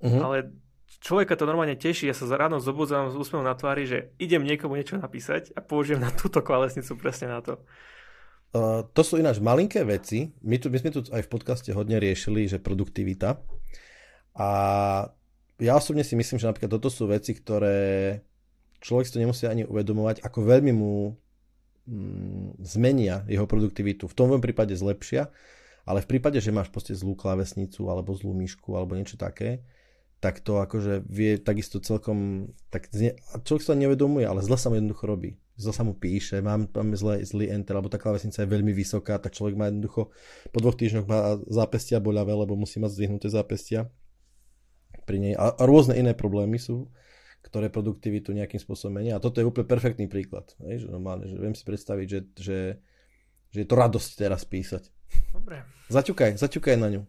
[0.00, 0.20] Uh-huh.
[0.24, 0.56] Ale
[1.04, 4.80] človeka to normálne teší, ja sa ráno zobudzám s úsmevom na tvári, že idem niekomu
[4.80, 7.60] niečo napísať a použijem na túto klávesnicu presne na to.
[8.54, 10.32] Uh, to sú ináč malinké veci.
[10.40, 13.42] My, tu, my sme tu aj v podcaste hodne riešili, že produktivita.
[14.38, 14.48] A
[15.58, 18.22] ja osobne si myslím, že napríklad toto sú veci, ktoré
[18.78, 21.18] človek si to nemusí ani uvedomovať, ako veľmi mu
[22.64, 24.08] zmenia jeho produktivitu.
[24.08, 25.28] V tom prípade zlepšia,
[25.84, 29.60] ale v prípade, že máš proste zlú klávesnicu alebo zlú myšku alebo niečo také,
[30.24, 33.12] tak to akože vie takisto celkom, tak zne,
[33.44, 35.36] človek sa nevedomuje, ale zle sa mu jednoducho robí.
[35.60, 39.20] Zle sa mu píše, mám, máme zle, zlý enter, alebo tá klávesnica je veľmi vysoká,
[39.20, 40.08] tak človek má jednoducho
[40.50, 43.92] po dvoch týždňoch má zápestia boľavé, lebo musí mať zdvihnuté zápestia
[45.04, 45.34] pri nej.
[45.36, 46.88] A, a rôzne iné problémy sú,
[47.44, 49.20] ktoré produktivitu nejakým spôsobom menia.
[49.20, 50.56] A toto je úplne perfektný príklad.
[50.64, 52.58] Hej, že normálne, že viem si predstaviť, že, že,
[53.52, 54.88] že je to radosť teraz písať.
[55.30, 55.62] Dobre.
[55.92, 57.02] Zaťukaj, zaťukaj na ňu.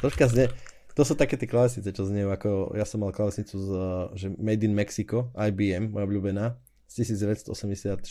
[0.00, 0.48] Troška zne,
[0.96, 3.68] to sú také tie klávesnice, čo znie ako, ja som mal klávesnicu z,
[4.16, 6.56] že Made in Mexico, IBM, moja obľúbená,
[6.88, 8.08] z 1984.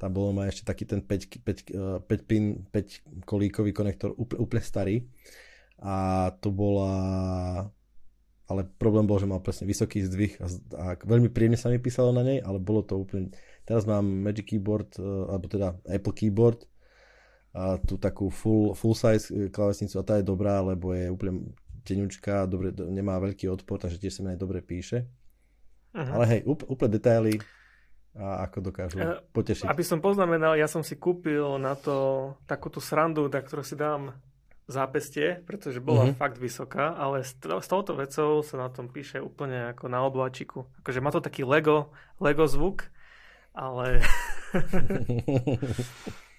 [0.00, 4.64] Tam bolo ma ešte taký ten 5, 5, 5 pin, 5 kolíkový konektor, úplne, úplne
[4.64, 5.04] starý.
[5.80, 6.92] A to bola
[8.50, 12.10] ale problém bol, že mal presne vysoký zdvih a, a veľmi príjemne sa mi písalo
[12.10, 13.30] na nej, ale bolo to úplne...
[13.62, 16.66] Teraz mám Magic Keyboard, e, alebo teda Apple Keyboard,
[17.54, 21.54] a tú takú full, full size e, klávesnicu a tá je dobrá, lebo je úplne
[21.86, 25.06] tenučká, dobre, nemá veľký odpor, takže tiež sa mi aj dobre píše.
[25.94, 26.10] Uh-huh.
[26.18, 27.38] Ale hej, úplne detaily
[28.18, 29.70] a ako dokážu uh, potešiť.
[29.70, 34.10] Aby som poznamenal, ja som si kúpil na to takúto srandu, na ktorú si dám
[34.70, 36.16] zápestie, pretože bola uh-huh.
[36.16, 40.70] fakt vysoká, ale s, s touto vecou sa na tom píše úplne ako na obláčiku.
[40.80, 41.90] Akože má to taký Lego,
[42.22, 42.86] Lego zvuk,
[43.50, 43.98] ale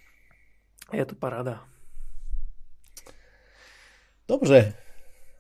[0.92, 1.64] Je to paráda.
[4.28, 4.76] Dobre.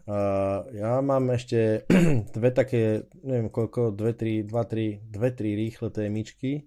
[0.08, 1.86] Uh, ja mám ešte
[2.36, 6.66] dve také, neviem koľko, dve, tri, dva, tri, dve, tri rýchle témičky,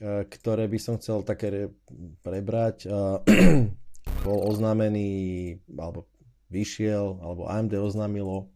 [0.00, 1.70] uh, ktoré by som chcel také
[2.22, 2.88] prebrať.
[2.88, 3.20] Uh,
[4.26, 5.10] bol oznámený,
[5.78, 6.10] alebo
[6.50, 8.50] vyšiel, alebo AMD oznámilo.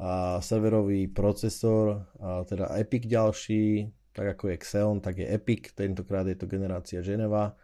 [0.00, 6.26] Uh, serverový procesor, uh, teda Epic ďalší, tak ako je Xeon, tak je Epic, tentokrát
[6.26, 7.54] je to generácia Geneva.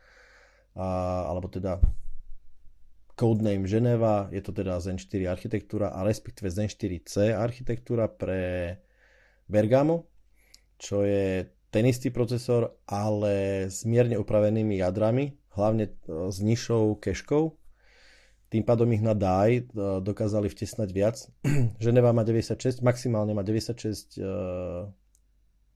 [0.76, 0.88] A,
[1.32, 1.80] alebo teda
[3.16, 8.76] codename Geneva, je to teda Zen 4 architektúra a respektíve Zen 4C architektúra pre
[9.48, 10.06] Bergamo,
[10.76, 15.92] čo je ten istý procesor, ale s mierne upravenými jadrami, hlavne e,
[16.30, 17.56] s nižšou keškou.
[18.46, 19.66] tým pádom ich na DAI
[20.00, 21.16] dokázali vtesnať viac.
[21.82, 24.86] Ženeva má 96, maximálne má 96 uh,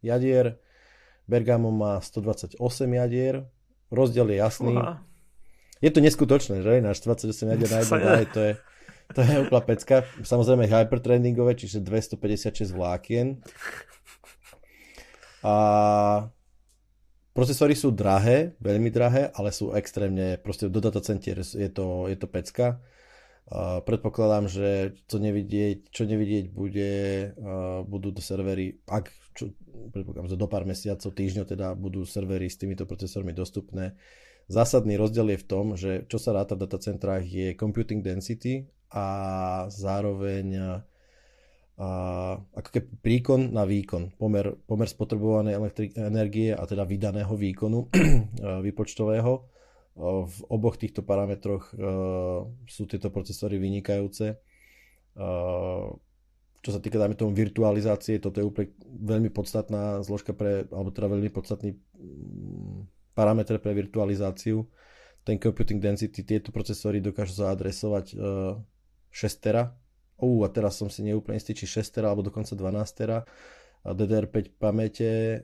[0.06, 0.54] jadier,
[1.26, 2.62] Bergamo má 128
[2.94, 3.46] jadier,
[3.90, 4.74] rozdiel je jasný.
[4.78, 5.02] Uha.
[5.82, 6.78] Je to neskutočné, že?
[6.78, 8.52] Náš 28 jadier na jedno DAI, to je,
[9.18, 9.96] to je úplná pecka.
[10.22, 13.42] Samozrejme hypertrendingové, čiže 256 vlákien.
[15.42, 15.54] A
[17.32, 22.26] procesory sú drahé, veľmi drahé, ale sú extrémne, proste do datacentier je to, je to
[22.26, 22.82] pecka.
[23.50, 26.92] Uh, predpokladám, že čo nevidieť, čo nevidieť bude,
[27.34, 29.50] uh, budú do servery, ak čo,
[29.90, 33.98] predpokladám, že do pár mesiacov, týždňov teda budú servery s týmito procesormi dostupné.
[34.46, 39.06] Zásadný rozdiel je v tom, že čo sa ráta v datacentrách je computing density a
[39.70, 40.82] zároveň
[41.80, 41.88] a,
[42.36, 47.88] ako keby príkon na výkon, pomer, pomer spotrebovanej elektri- energie a teda vydaného výkonu
[48.68, 49.32] výpočtového.
[50.00, 51.76] V oboch týchto parametroch
[52.64, 54.38] sú tieto procesory vynikajúce.
[56.60, 61.08] Čo sa týka, dajme tomu, virtualizácie, toto je úplne veľmi podstatná zložka pre, alebo teda
[61.08, 64.68] veľmi podstatný mm, parameter pre virtualizáciu.
[65.24, 69.72] Ten computing density, tieto procesory dokážu zaadresovať 6 tera.
[70.20, 73.24] Uh, a teraz som si neúplne istý, či 6 tera alebo dokonca 12 tera.
[73.80, 75.40] DDR5 pamäte,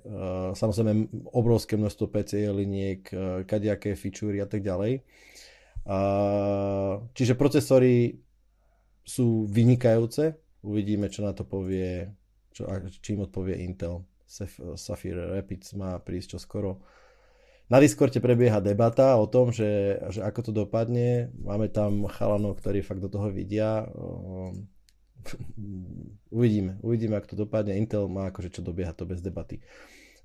[0.53, 3.01] samozrejme obrovské množstvo PCI liniek,
[3.49, 5.01] kadejaké featurey a tak ďalej.
[7.17, 8.21] Čiže procesory
[9.01, 10.37] sú vynikajúce.
[10.61, 12.13] Uvidíme, čo na to povie,
[12.53, 12.69] čo,
[13.01, 14.05] čím odpovie Intel.
[14.77, 16.85] Sapphire Rapids má prísť čo skoro
[17.67, 21.35] na Discorde prebieha debata o tom, že, že ako to dopadne.
[21.43, 23.83] Máme tam chalanov, ktorí fakt do toho vidia.
[23.91, 24.71] Ehm,
[26.31, 27.75] uvidíme, uvidíme, ako to dopadne.
[27.75, 29.59] Intel má akože čo dobieha to bez debaty.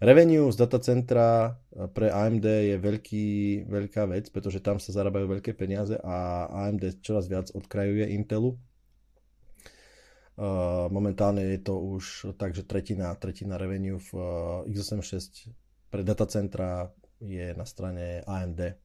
[0.01, 1.57] Revenue z datacentra
[1.93, 3.27] pre AMD je veľký,
[3.69, 8.53] veľká vec, pretože tam sa zarábajú veľké peniaze a AMD čoraz viac odkrajuje Intelu.
[10.37, 14.09] Ehm, momentálne je to už tak, že tretina, tretina revenue v
[14.69, 15.49] eh, x86
[15.89, 18.75] pre datacentra je na strane AMD.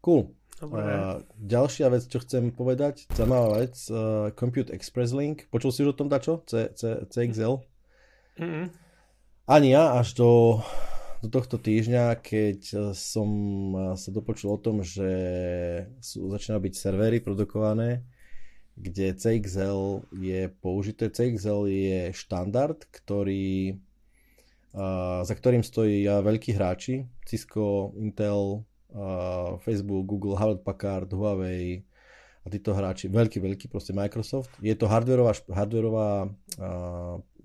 [0.00, 0.32] Cool.
[0.60, 0.80] Dobre.
[0.84, 5.48] Uh, ďalšia vec, čo chcem povedať, zaujímavá vec, uh, Compute Express Link.
[5.48, 6.44] Počul si už o tom dačo?
[6.44, 7.64] C, C, CXL?
[8.36, 8.66] Mm-hmm.
[9.48, 10.60] Ani ja až do,
[11.24, 13.28] do tohto týždňa, keď som
[13.96, 15.10] sa dopočul o tom, že
[16.04, 18.04] sú, začínajú byť servery produkované,
[18.76, 21.08] kde CXL je použité.
[21.08, 23.80] CXL je štandard, ktorý
[25.26, 28.62] za ktorým stojí veľkí hráči, Cisco, Intel,
[29.66, 31.82] Facebook, Google, Hewlett Packard, Huawei
[32.42, 34.54] a títo hráči, veľký, veľký proste Microsoft.
[34.62, 36.30] Je to hardwareová, hardwareová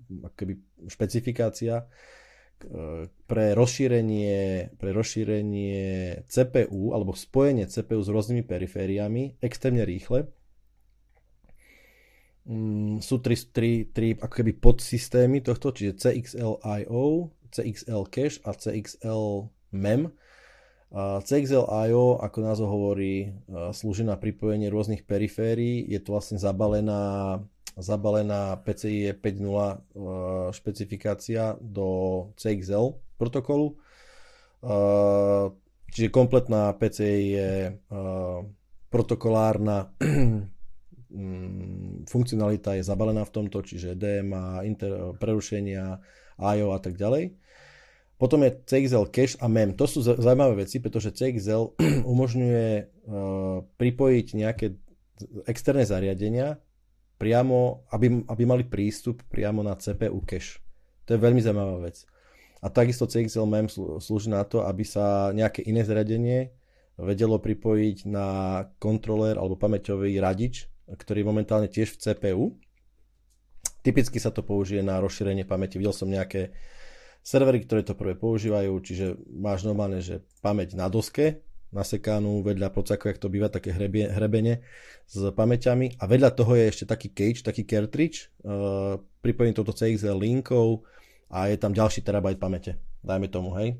[0.06, 1.84] akoby špecifikácia
[3.26, 5.78] pre rozšírenie, pre rozšírenie
[6.24, 10.30] CPU alebo spojenie CPU s rôznymi perifériami extrémne rýchle
[12.46, 17.04] mm, sú tri, tri, tri ako keby podsystémy tohto, čiže CXL.io,
[17.50, 20.14] CXL Cache a CXL MEM.
[20.96, 23.34] CXL I.O., ako názov hovorí,
[23.74, 25.82] slúži na pripojenie rôznych periférií.
[25.82, 27.42] Je to vlastne zabalená,
[27.74, 33.76] zabalená PCIe 5.0 špecifikácia do CXL protokolu.
[35.90, 37.50] Čiže kompletná PCI je
[38.88, 39.90] protokolárna
[41.06, 46.02] Mm, funkcionalita je zabalená v tomto, čiže DMA, inter, prerušenia,
[46.36, 47.38] IO a tak ďalej.
[48.16, 49.76] Potom je CXL Cache a MEM.
[49.76, 51.76] To sú zaujímavé veci, pretože CXL
[52.12, 54.66] umožňuje uh, pripojiť nejaké
[55.46, 56.58] externé zariadenia
[57.16, 60.60] priamo, aby, aby mali prístup priamo na CPU cache.
[61.08, 62.04] To je veľmi zaujímavá vec.
[62.60, 63.68] A takisto CXL MEM
[64.00, 66.52] slúži na to, aby sa nejaké iné zariadenie
[66.96, 68.28] vedelo pripojiť na
[68.80, 72.44] kontroler alebo pamäťový radič ktorý je momentálne tiež v CPU.
[73.82, 75.78] Typicky sa to použije na rozšírenie pamäti.
[75.78, 76.54] Videl som nejaké
[77.26, 81.42] servery, ktoré to prvé používajú, čiže máš normálne, že pamäť na doske,
[81.74, 84.62] nasekanú vedľa procako, jak to býva, také hrebie, hrebene
[85.10, 90.14] s pamäťami a vedľa toho je ešte taký cage, taký cartridge, uh, pripojený touto CXL
[90.14, 90.86] linkou
[91.26, 93.74] a je tam ďalší terabajt pamäte, dajme tomu, hej.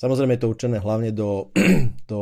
[0.00, 1.52] Samozrejme je to určené hlavne do,
[2.10, 2.20] do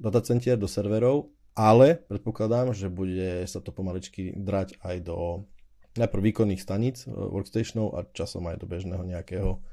[0.00, 5.48] datacentier, do serverov ale predpokladám, že bude sa to pomaličky drať aj do
[5.96, 9.64] najprv výkonných staníc e, workstationov a časom aj do bežného nejakého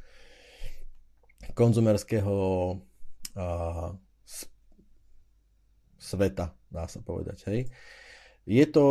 [1.52, 2.80] konzumerského
[6.04, 7.48] sveta, dá sa povedať.
[7.48, 7.60] Hej.
[8.44, 8.86] Je to,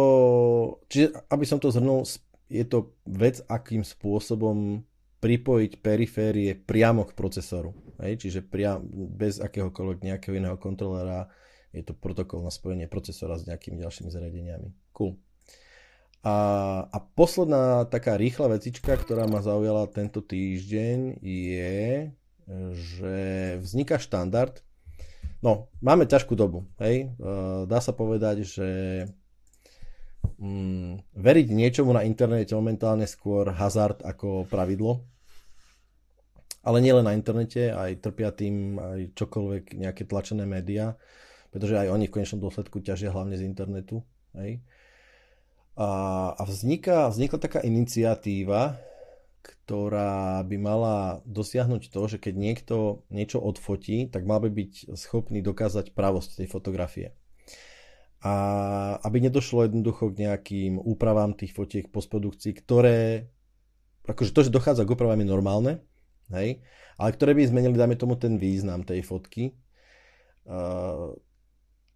[0.88, 2.08] čiže aby som to zhrnul,
[2.48, 4.80] je to vec, akým spôsobom
[5.22, 7.76] pripojiť periférie priamo k procesoru.
[8.02, 8.26] Hej?
[8.26, 11.30] Čiže priam, bez akéhokoľvek nejakého iného kontrolera
[11.72, 14.92] Je to protokol na spojenie procesora s nejakými ďalšími zariadeniami.
[14.92, 15.16] Cool.
[16.22, 16.36] A,
[16.86, 22.12] a posledná taká rýchla vecička, ktorá ma zaujala tento týždeň je,
[22.76, 23.16] že
[23.58, 24.62] vzniká štandard.
[25.42, 27.10] No, máme ťažkú dobu, hej.
[27.66, 28.68] Dá sa povedať, že
[30.38, 35.02] mm, veriť niečomu na internete momentálne skôr hazard ako pravidlo.
[36.62, 40.94] Ale nielen na internete, aj trpia tým aj čokoľvek nejaké tlačené médiá,
[41.52, 44.02] pretože aj oni v konečnom dôsledku ťažia hlavne z internetu.
[44.32, 44.64] Hej.
[45.76, 45.88] A,
[46.36, 48.80] a vzniká, vznikla taká iniciatíva,
[49.44, 52.76] ktorá by mala dosiahnuť to, že keď niekto
[53.12, 57.12] niečo odfotí, tak mal by byť schopný dokázať pravosť tej fotografie
[58.22, 58.34] a
[59.02, 63.26] aby nedošlo jednoducho k nejakým úpravám tých fotiek postprodukcií, ktoré,
[64.06, 65.72] akože to, že dochádza k úpravám je normálne,
[66.30, 66.62] hej,
[67.02, 69.58] ale ktoré by zmenili, dáme tomu, ten význam tej fotky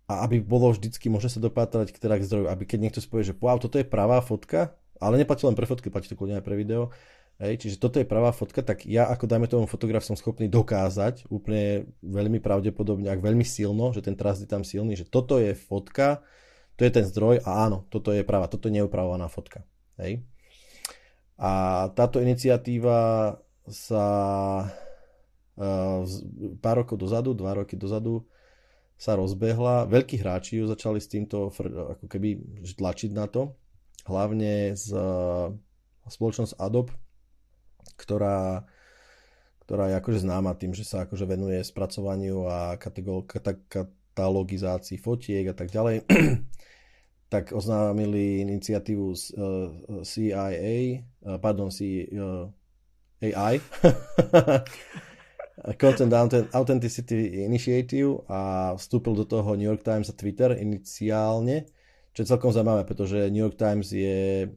[0.06, 3.26] a aby bolo vždycky možné sa dopátrať k teda k zdroju, aby keď niekto spovie,
[3.26, 6.46] že wow, toto je pravá fotka, ale neplatí len pre fotky, platí to kľudne aj
[6.46, 6.94] pre video,
[7.36, 11.28] Hej, čiže toto je pravá fotka, tak ja ako dajme tomu fotograf som schopný dokázať
[11.28, 15.52] úplne veľmi pravdepodobne, ak veľmi silno, že ten trust je tam silný, že toto je
[15.52, 16.24] fotka,
[16.80, 19.68] to je ten zdroj a áno, toto je pravá, toto je neupravovaná fotka.
[20.00, 20.24] Hej.
[21.36, 23.36] A táto iniciatíva
[23.68, 24.06] sa
[25.60, 26.00] uh,
[26.64, 28.24] pár rokov dozadu, dva roky dozadu
[28.96, 29.88] sa rozbehla.
[29.88, 33.52] Veľkí hráči ju začali s týmto ako keby tlačiť na to.
[34.08, 35.52] Hlavne z uh,
[36.08, 36.96] spoločnosť Adobe
[37.96, 38.68] ktorá,
[39.64, 45.72] ktorá je akože známa tým, že sa akože venuje spracovaniu a katalogizácii fotiek a tak
[45.72, 46.04] ďalej,
[47.32, 49.16] tak oznámili iniciatívu uh,
[50.04, 52.04] CIA, uh, pardon, C,
[53.24, 53.58] AI,
[55.56, 56.12] Content
[56.52, 61.64] Authenticity Initiative a vstúpil do toho New York Times a Twitter iniciálne,
[62.12, 64.52] čo je celkom zaujímavé, pretože New York Times je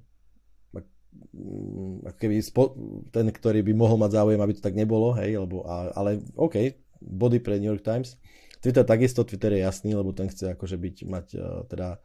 [1.29, 2.73] Mm, ako keby spo,
[3.13, 7.37] ten, ktorý by mohol mať záujem, aby to tak nebolo, hej, lebo, ale OK, body
[7.41, 8.17] pre New York Times.
[8.59, 12.01] Twitter takisto, Twitter je jasný, lebo ten chce akože byť, mať uh, teda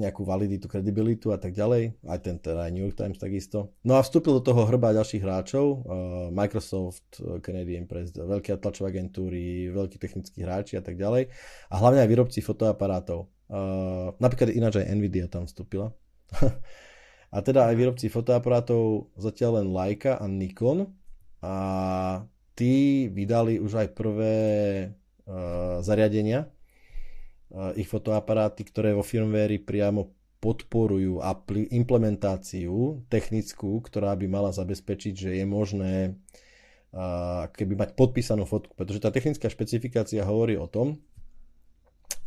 [0.00, 1.92] nejakú validitu, kredibilitu a tak ďalej.
[2.08, 3.76] Aj ten teda aj New York Times takisto.
[3.84, 9.68] No a vstúpil do toho hrba ďalších hráčov, uh, Microsoft, Canadian Press, veľké tlačové agentúry,
[9.68, 11.28] veľkí technickí hráči a tak ďalej.
[11.68, 13.28] A hlavne aj výrobci fotoaparátov.
[14.18, 15.92] Napríklad ináč aj Nvidia tam vstúpila.
[17.34, 20.86] A teda aj výrobci fotoaparátov zatiaľ len Leica a Nikon
[21.42, 21.56] a
[22.54, 24.36] tí vydali už aj prvé
[25.26, 26.46] uh, zariadenia,
[27.78, 30.10] ich fotoaparáty, ktoré vo firmware priamo
[30.44, 36.20] podporujú apli- implementáciu technickú, ktorá by mala zabezpečiť, že je možné
[36.92, 41.00] uh, keby mať podpísanú fotku, pretože tá technická špecifikácia hovorí o tom,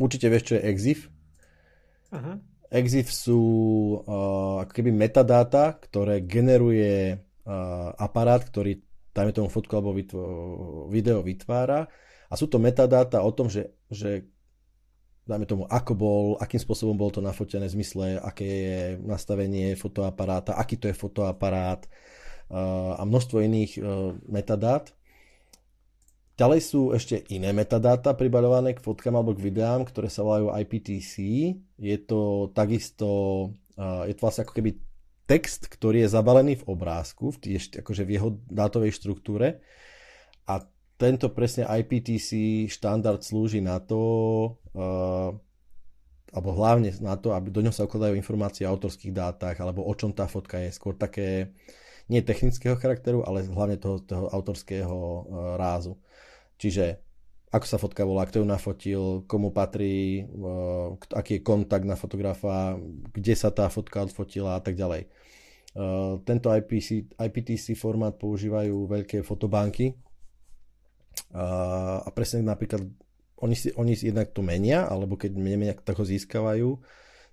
[0.01, 0.99] určite vieš, čo je EXIF,
[2.09, 2.41] uh-huh.
[2.73, 3.41] EXIF sú
[4.01, 8.81] uh, keby metadáta, ktoré generuje uh, aparát, ktorý
[9.13, 9.97] dajme tomu fotku alebo
[10.89, 11.85] video vytvára
[12.29, 14.29] a sú to metadáta o tom, že, že
[15.27, 20.55] dajme tomu, ako bol, akým spôsobom bolo to nafotené v zmysle, aké je nastavenie fotoaparáta,
[20.55, 24.95] aký to je fotoaparát uh, a množstvo iných uh, metadát.
[26.37, 31.13] Ďalej sú ešte iné metadáta pribaľované k fotkám alebo k videám, ktoré sa volajú IPTC.
[31.81, 33.09] Je to takisto,
[34.05, 34.77] je to vlastne ako keby
[35.25, 39.65] text, ktorý je zabalený v obrázku, v, akože v jeho dátovej štruktúre.
[40.45, 40.61] A
[40.97, 44.01] tento presne IPTC štandard slúži na to,
[46.33, 49.93] alebo hlavne na to, aby do ňoho sa ukladajú informácie o autorských dátach, alebo o
[49.93, 50.73] čom tá fotka je.
[50.73, 51.53] Skôr také
[52.09, 54.97] nie technického charakteru, ale hlavne toho, toho autorského
[55.55, 56.01] rázu.
[56.57, 56.97] Čiže
[57.47, 62.75] ako sa fotka volá, kto ju nafotil, komu patrí, uh, aký je kontakt na fotografa,
[63.15, 65.07] kde sa tá fotka odfotila a tak ďalej.
[65.71, 69.95] Uh, tento IPC, IPTC formát používajú veľké fotobanky
[71.35, 72.81] a presne napríklad
[73.37, 76.81] oni, si, oni si jednak to menia, alebo keď nemenia, tak ho získavajú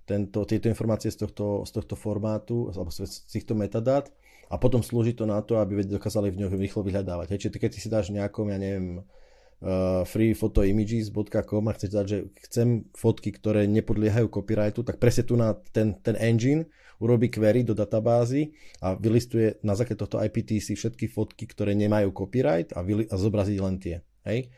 [0.05, 4.13] tento, tieto informácie z tohto, z tohto formátu, alebo z, týchto metadát
[4.53, 7.33] a potom slúži to na to, aby dokázali v ňom rýchlo vyhľadávať.
[7.33, 12.85] Hej, čiže keď si dáš nejakom, ja neviem, uh, freephotoimages.com a chceš dať, že chcem
[12.93, 16.69] fotky, ktoré nepodliehajú copyrightu, tak presne tu na ten, ten engine
[17.03, 22.75] urobí query do databázy a vylistuje na základe tohto IPTC všetky fotky, ktoré nemajú copyright
[22.75, 24.03] a, vyli- a zobrazí len tie.
[24.27, 24.51] Hej?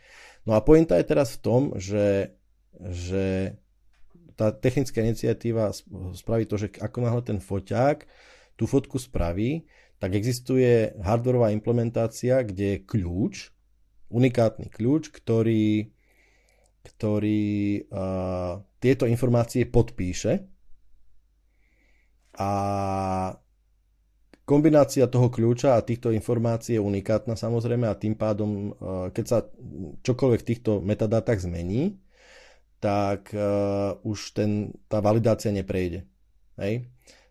[0.47, 2.37] No a pointa je teraz v tom, že,
[2.79, 3.57] že
[4.37, 5.73] tá technická iniciatíva
[6.13, 8.05] spraví to, že ako náhle ten foťák
[8.57, 9.65] tú fotku spraví,
[9.97, 13.35] tak existuje hardwareová implementácia, kde je kľúč,
[14.13, 15.91] unikátny kľúč, ktorý
[16.87, 17.43] ktorý
[17.91, 20.47] uh, tieto informácie podpíše
[22.37, 22.51] a
[24.47, 29.39] kombinácia toho kľúča a týchto informácií je unikátna samozrejme a tým pádom, uh, keď sa
[30.05, 31.99] čokoľvek v týchto metadátach zmení,
[32.79, 36.07] tak uh, už ten, tá validácia neprejde.
[36.61, 36.87] Hej?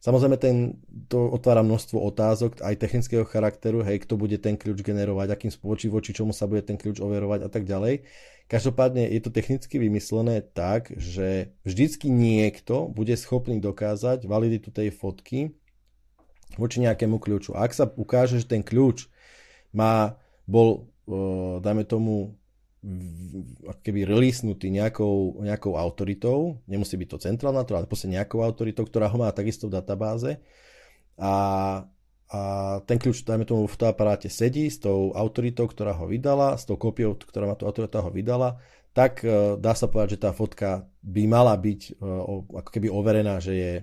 [0.06, 0.78] Samozrejme, ten,
[1.10, 5.90] to otvára množstvo otázok, aj technického charakteru, hej, kto bude ten kľúč generovať, akým spočí
[5.90, 8.06] voči čomu sa bude ten kľúč overovať a tak ďalej.
[8.46, 15.58] Každopádne je to technicky vymyslené tak, že vždycky niekto bude schopný dokázať validitu tej fotky
[16.54, 17.58] voči nejakému kľúču.
[17.58, 19.10] A ak sa ukáže, že ten kľúč
[19.74, 20.94] má, bol,
[21.60, 22.38] dajme tomu,
[23.82, 29.18] keby releasenutý nejakou, nejakou autoritou, nemusí byť to centrálna, ale proste nejakou autoritou, ktorá ho
[29.18, 30.38] má takisto v databáze
[31.18, 31.34] a,
[32.26, 32.42] a
[32.90, 36.74] ten kľúč, dajme tomu v fotoaparáte sedí s tou autoritou, ktorá ho vydala, s tou
[36.74, 38.58] kópiou, ktorá má tú autorita ho vydala,
[38.98, 43.38] tak uh, dá sa povedať, že tá fotka by mala byť uh, ako keby overená,
[43.38, 43.74] že je,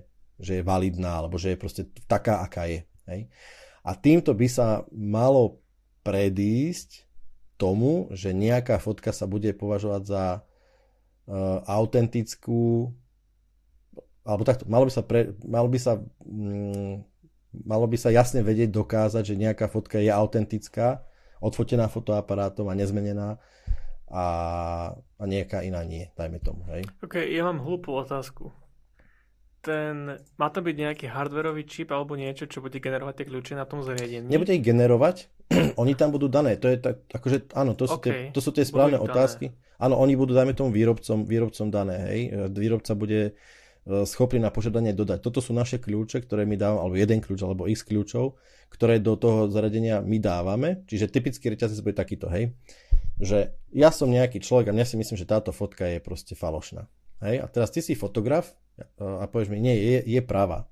[0.43, 2.83] že je validná, alebo že je proste taká, aká je.
[3.07, 3.31] Hej?
[3.87, 5.63] A týmto by sa malo
[6.03, 7.07] predísť
[7.55, 12.91] tomu, že nejaká fotka sa bude považovať za uh, autentickú
[14.23, 17.12] alebo takto, malo by sa, pre, malo by sa mm,
[17.53, 21.05] malo by sa jasne vedieť dokázať, že nejaká fotka je autentická,
[21.39, 23.37] odfotená fotoaparátom a nezmenená
[24.13, 24.27] a,
[24.97, 26.65] a nejaká iná nie, dajme tomu.
[26.73, 26.89] Hej?
[27.05, 28.53] Ok, ja mám hlúpu otázku
[29.63, 33.65] ten, má to byť nejaký hardwareový čip alebo niečo, čo bude generovať tie kľúče na
[33.65, 34.27] tom zariadení?
[34.27, 35.31] Nebude ich generovať,
[35.83, 36.59] oni tam budú dané.
[36.59, 38.35] To je tak, akože, áno, to sú, okay.
[38.35, 39.55] tie, to sú tie správne otázky.
[39.55, 39.71] Dané.
[39.83, 42.21] Áno, oni budú, dajme tomu, výrobcom, výrobcom dané, hej.
[42.55, 43.39] Výrobca bude
[43.83, 45.19] schopný na požiadanie dodať.
[45.19, 48.39] Toto sú naše kľúče, ktoré my dávame, alebo jeden kľúč, alebo x kľúčov,
[48.71, 50.87] ktoré do toho zariadenia my dávame.
[50.87, 52.55] Čiže typický reťazec bude takýto, hej.
[53.19, 56.87] Že ja som nejaký človek a mňa si myslím, že táto fotka je proste falošná.
[57.23, 58.55] Hej, a teraz ty si fotograf
[58.99, 60.67] a povieš mi, nie, je, je práva.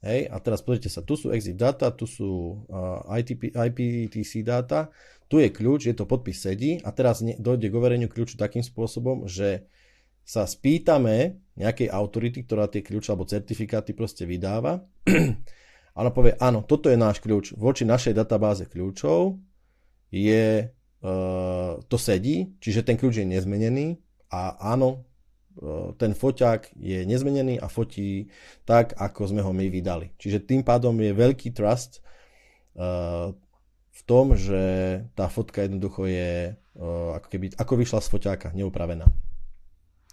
[0.00, 4.88] Hej, a teraz pozrite sa, tu sú exit data, tu sú uh, ITP, IPTC data,
[5.28, 9.28] tu je kľúč, je to podpis sedí a teraz dojde k overeniu kľúču takým spôsobom,
[9.28, 9.68] že
[10.24, 14.80] sa spýtame nejakej autority, ktorá tie kľúče alebo certifikáty proste vydáva
[15.94, 19.36] a ona povie, áno, toto je náš kľúč, voči našej databáze kľúčov
[20.10, 24.00] je, uh, to sedí, čiže ten kľúč je nezmenený
[24.32, 25.04] a áno,
[25.60, 28.30] E, ten foťák je nezmenený a fotí
[28.64, 30.14] tak, ako sme ho my vydali.
[30.16, 32.00] Čiže tým pádom je veľký trust
[32.78, 33.34] uh,
[33.90, 34.62] v tom, že
[35.18, 39.04] tá fotka jednoducho je ako, keby, ako vyšla z foťáka, neupravená.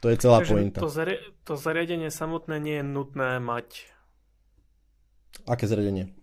[0.02, 0.80] To je celá Takže pointa.
[0.82, 3.90] To, zari- to zariadenie samotné nie je nutné mať.
[5.50, 6.14] Aké zariadenie?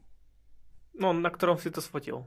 [0.95, 2.23] No, na ktorom si to sfotil.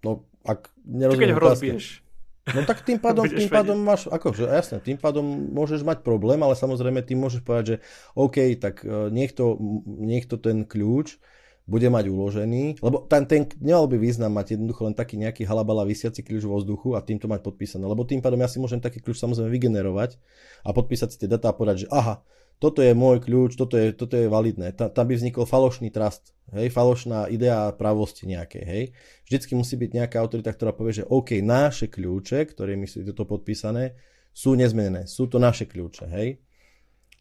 [0.00, 2.04] No, ak nerozumiem keď ho rozbiješ.
[2.52, 6.52] No tak tým pádom, tým pádom máš, akože jasne, tým pádom môžeš mať problém, ale
[6.52, 7.76] samozrejme ty môžeš povedať, že
[8.12, 11.16] OK, tak e, niekto, niekto ten kľúč
[11.64, 15.88] bude mať uložený, lebo ten, ten nemal by význam mať jednoducho len taký nejaký halabala
[15.88, 19.00] vysiaci kľúč vo vzduchu a týmto mať podpísané, lebo tým pádom ja si môžem taký
[19.00, 20.20] kľúč samozrejme vygenerovať
[20.60, 22.20] a podpísať si tie data a povedať, že aha,
[22.60, 24.76] toto je môj kľúč, toto je, toto je validné.
[24.76, 28.84] Ta, tam by vznikol falošný trust, hej, falošná idea pravosti nejakej, hej.
[29.26, 33.98] Vždycky musí byť nejaká autorita, ktorá povie, že OK, naše kľúče, ktorými sú toto podpísané,
[34.30, 36.43] sú nezmenené, sú to naše kľúče, hej.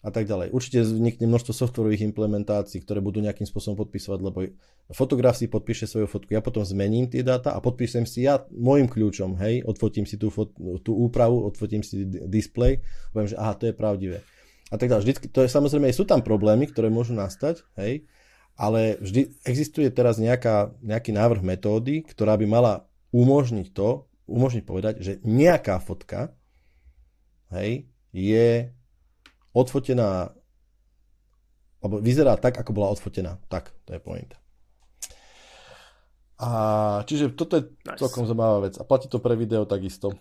[0.03, 0.51] A tak ďalej.
[0.51, 4.51] Určite vznikne množstvo softwarových implementácií, ktoré budú nejakým spôsobom podpisovať, lebo
[4.91, 8.91] fotograf si podpíše svoju fotku, ja potom zmením tie dáta a podpíšem si ja môjim
[8.91, 10.51] kľúčom, hej, odfotím si tú, fot,
[10.83, 12.83] tú úpravu, odfotím si display,
[13.15, 14.19] poviem, že aha, to je pravdivé
[14.73, 15.03] a tak ďalej.
[15.05, 18.09] Vždycky, to je samozrejme, sú tam problémy, ktoré môžu nastať, hej,
[18.57, 22.73] ale vždy existuje teraz nejaká, nejaký návrh metódy, ktorá by mala
[23.13, 26.33] umožniť to, umožniť povedať, že nejaká fotka,
[27.53, 28.73] hej, je
[29.53, 30.33] odfotená
[31.83, 33.43] alebo vyzerá tak, ako bola odfotená.
[33.51, 34.31] Tak, to je point.
[36.39, 36.49] A
[37.03, 37.99] čiže toto je nice.
[37.99, 38.79] celkom zaujímavá vec.
[38.79, 40.15] A platí to pre video takisto.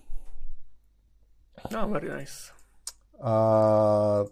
[1.70, 2.50] No, very nice.
[3.22, 4.26] A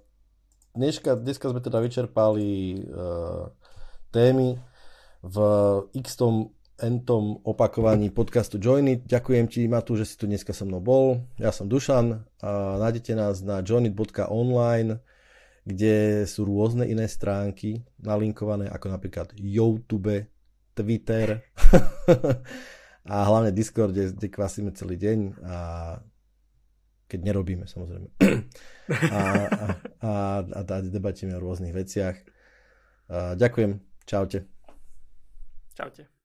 [0.74, 3.46] dneska, dneska sme teda vyčerpali uh,
[4.10, 4.58] témy
[5.22, 5.36] v
[5.94, 6.50] x tom
[6.80, 9.04] entom opakovaní podcastu Joinit.
[9.04, 11.28] Ďakujem ti, Matu, že si tu dneska so mnou bol.
[11.36, 14.98] Ja som Dušan a nájdete nás na joinit.online,
[15.68, 20.26] kde sú rôzne iné stránky nalinkované, ako napríklad YouTube,
[20.72, 21.44] Twitter
[23.12, 25.56] a hlavne Discord, kde, kde kvasíme celý deň a
[27.10, 28.08] keď nerobíme samozrejme.
[28.90, 29.66] A, a,
[30.02, 30.10] a,
[30.50, 32.18] a, a debatíme o rôznych veciach.
[33.06, 33.78] A ďakujem.
[34.02, 34.50] Čaute.
[35.78, 36.19] Čaute.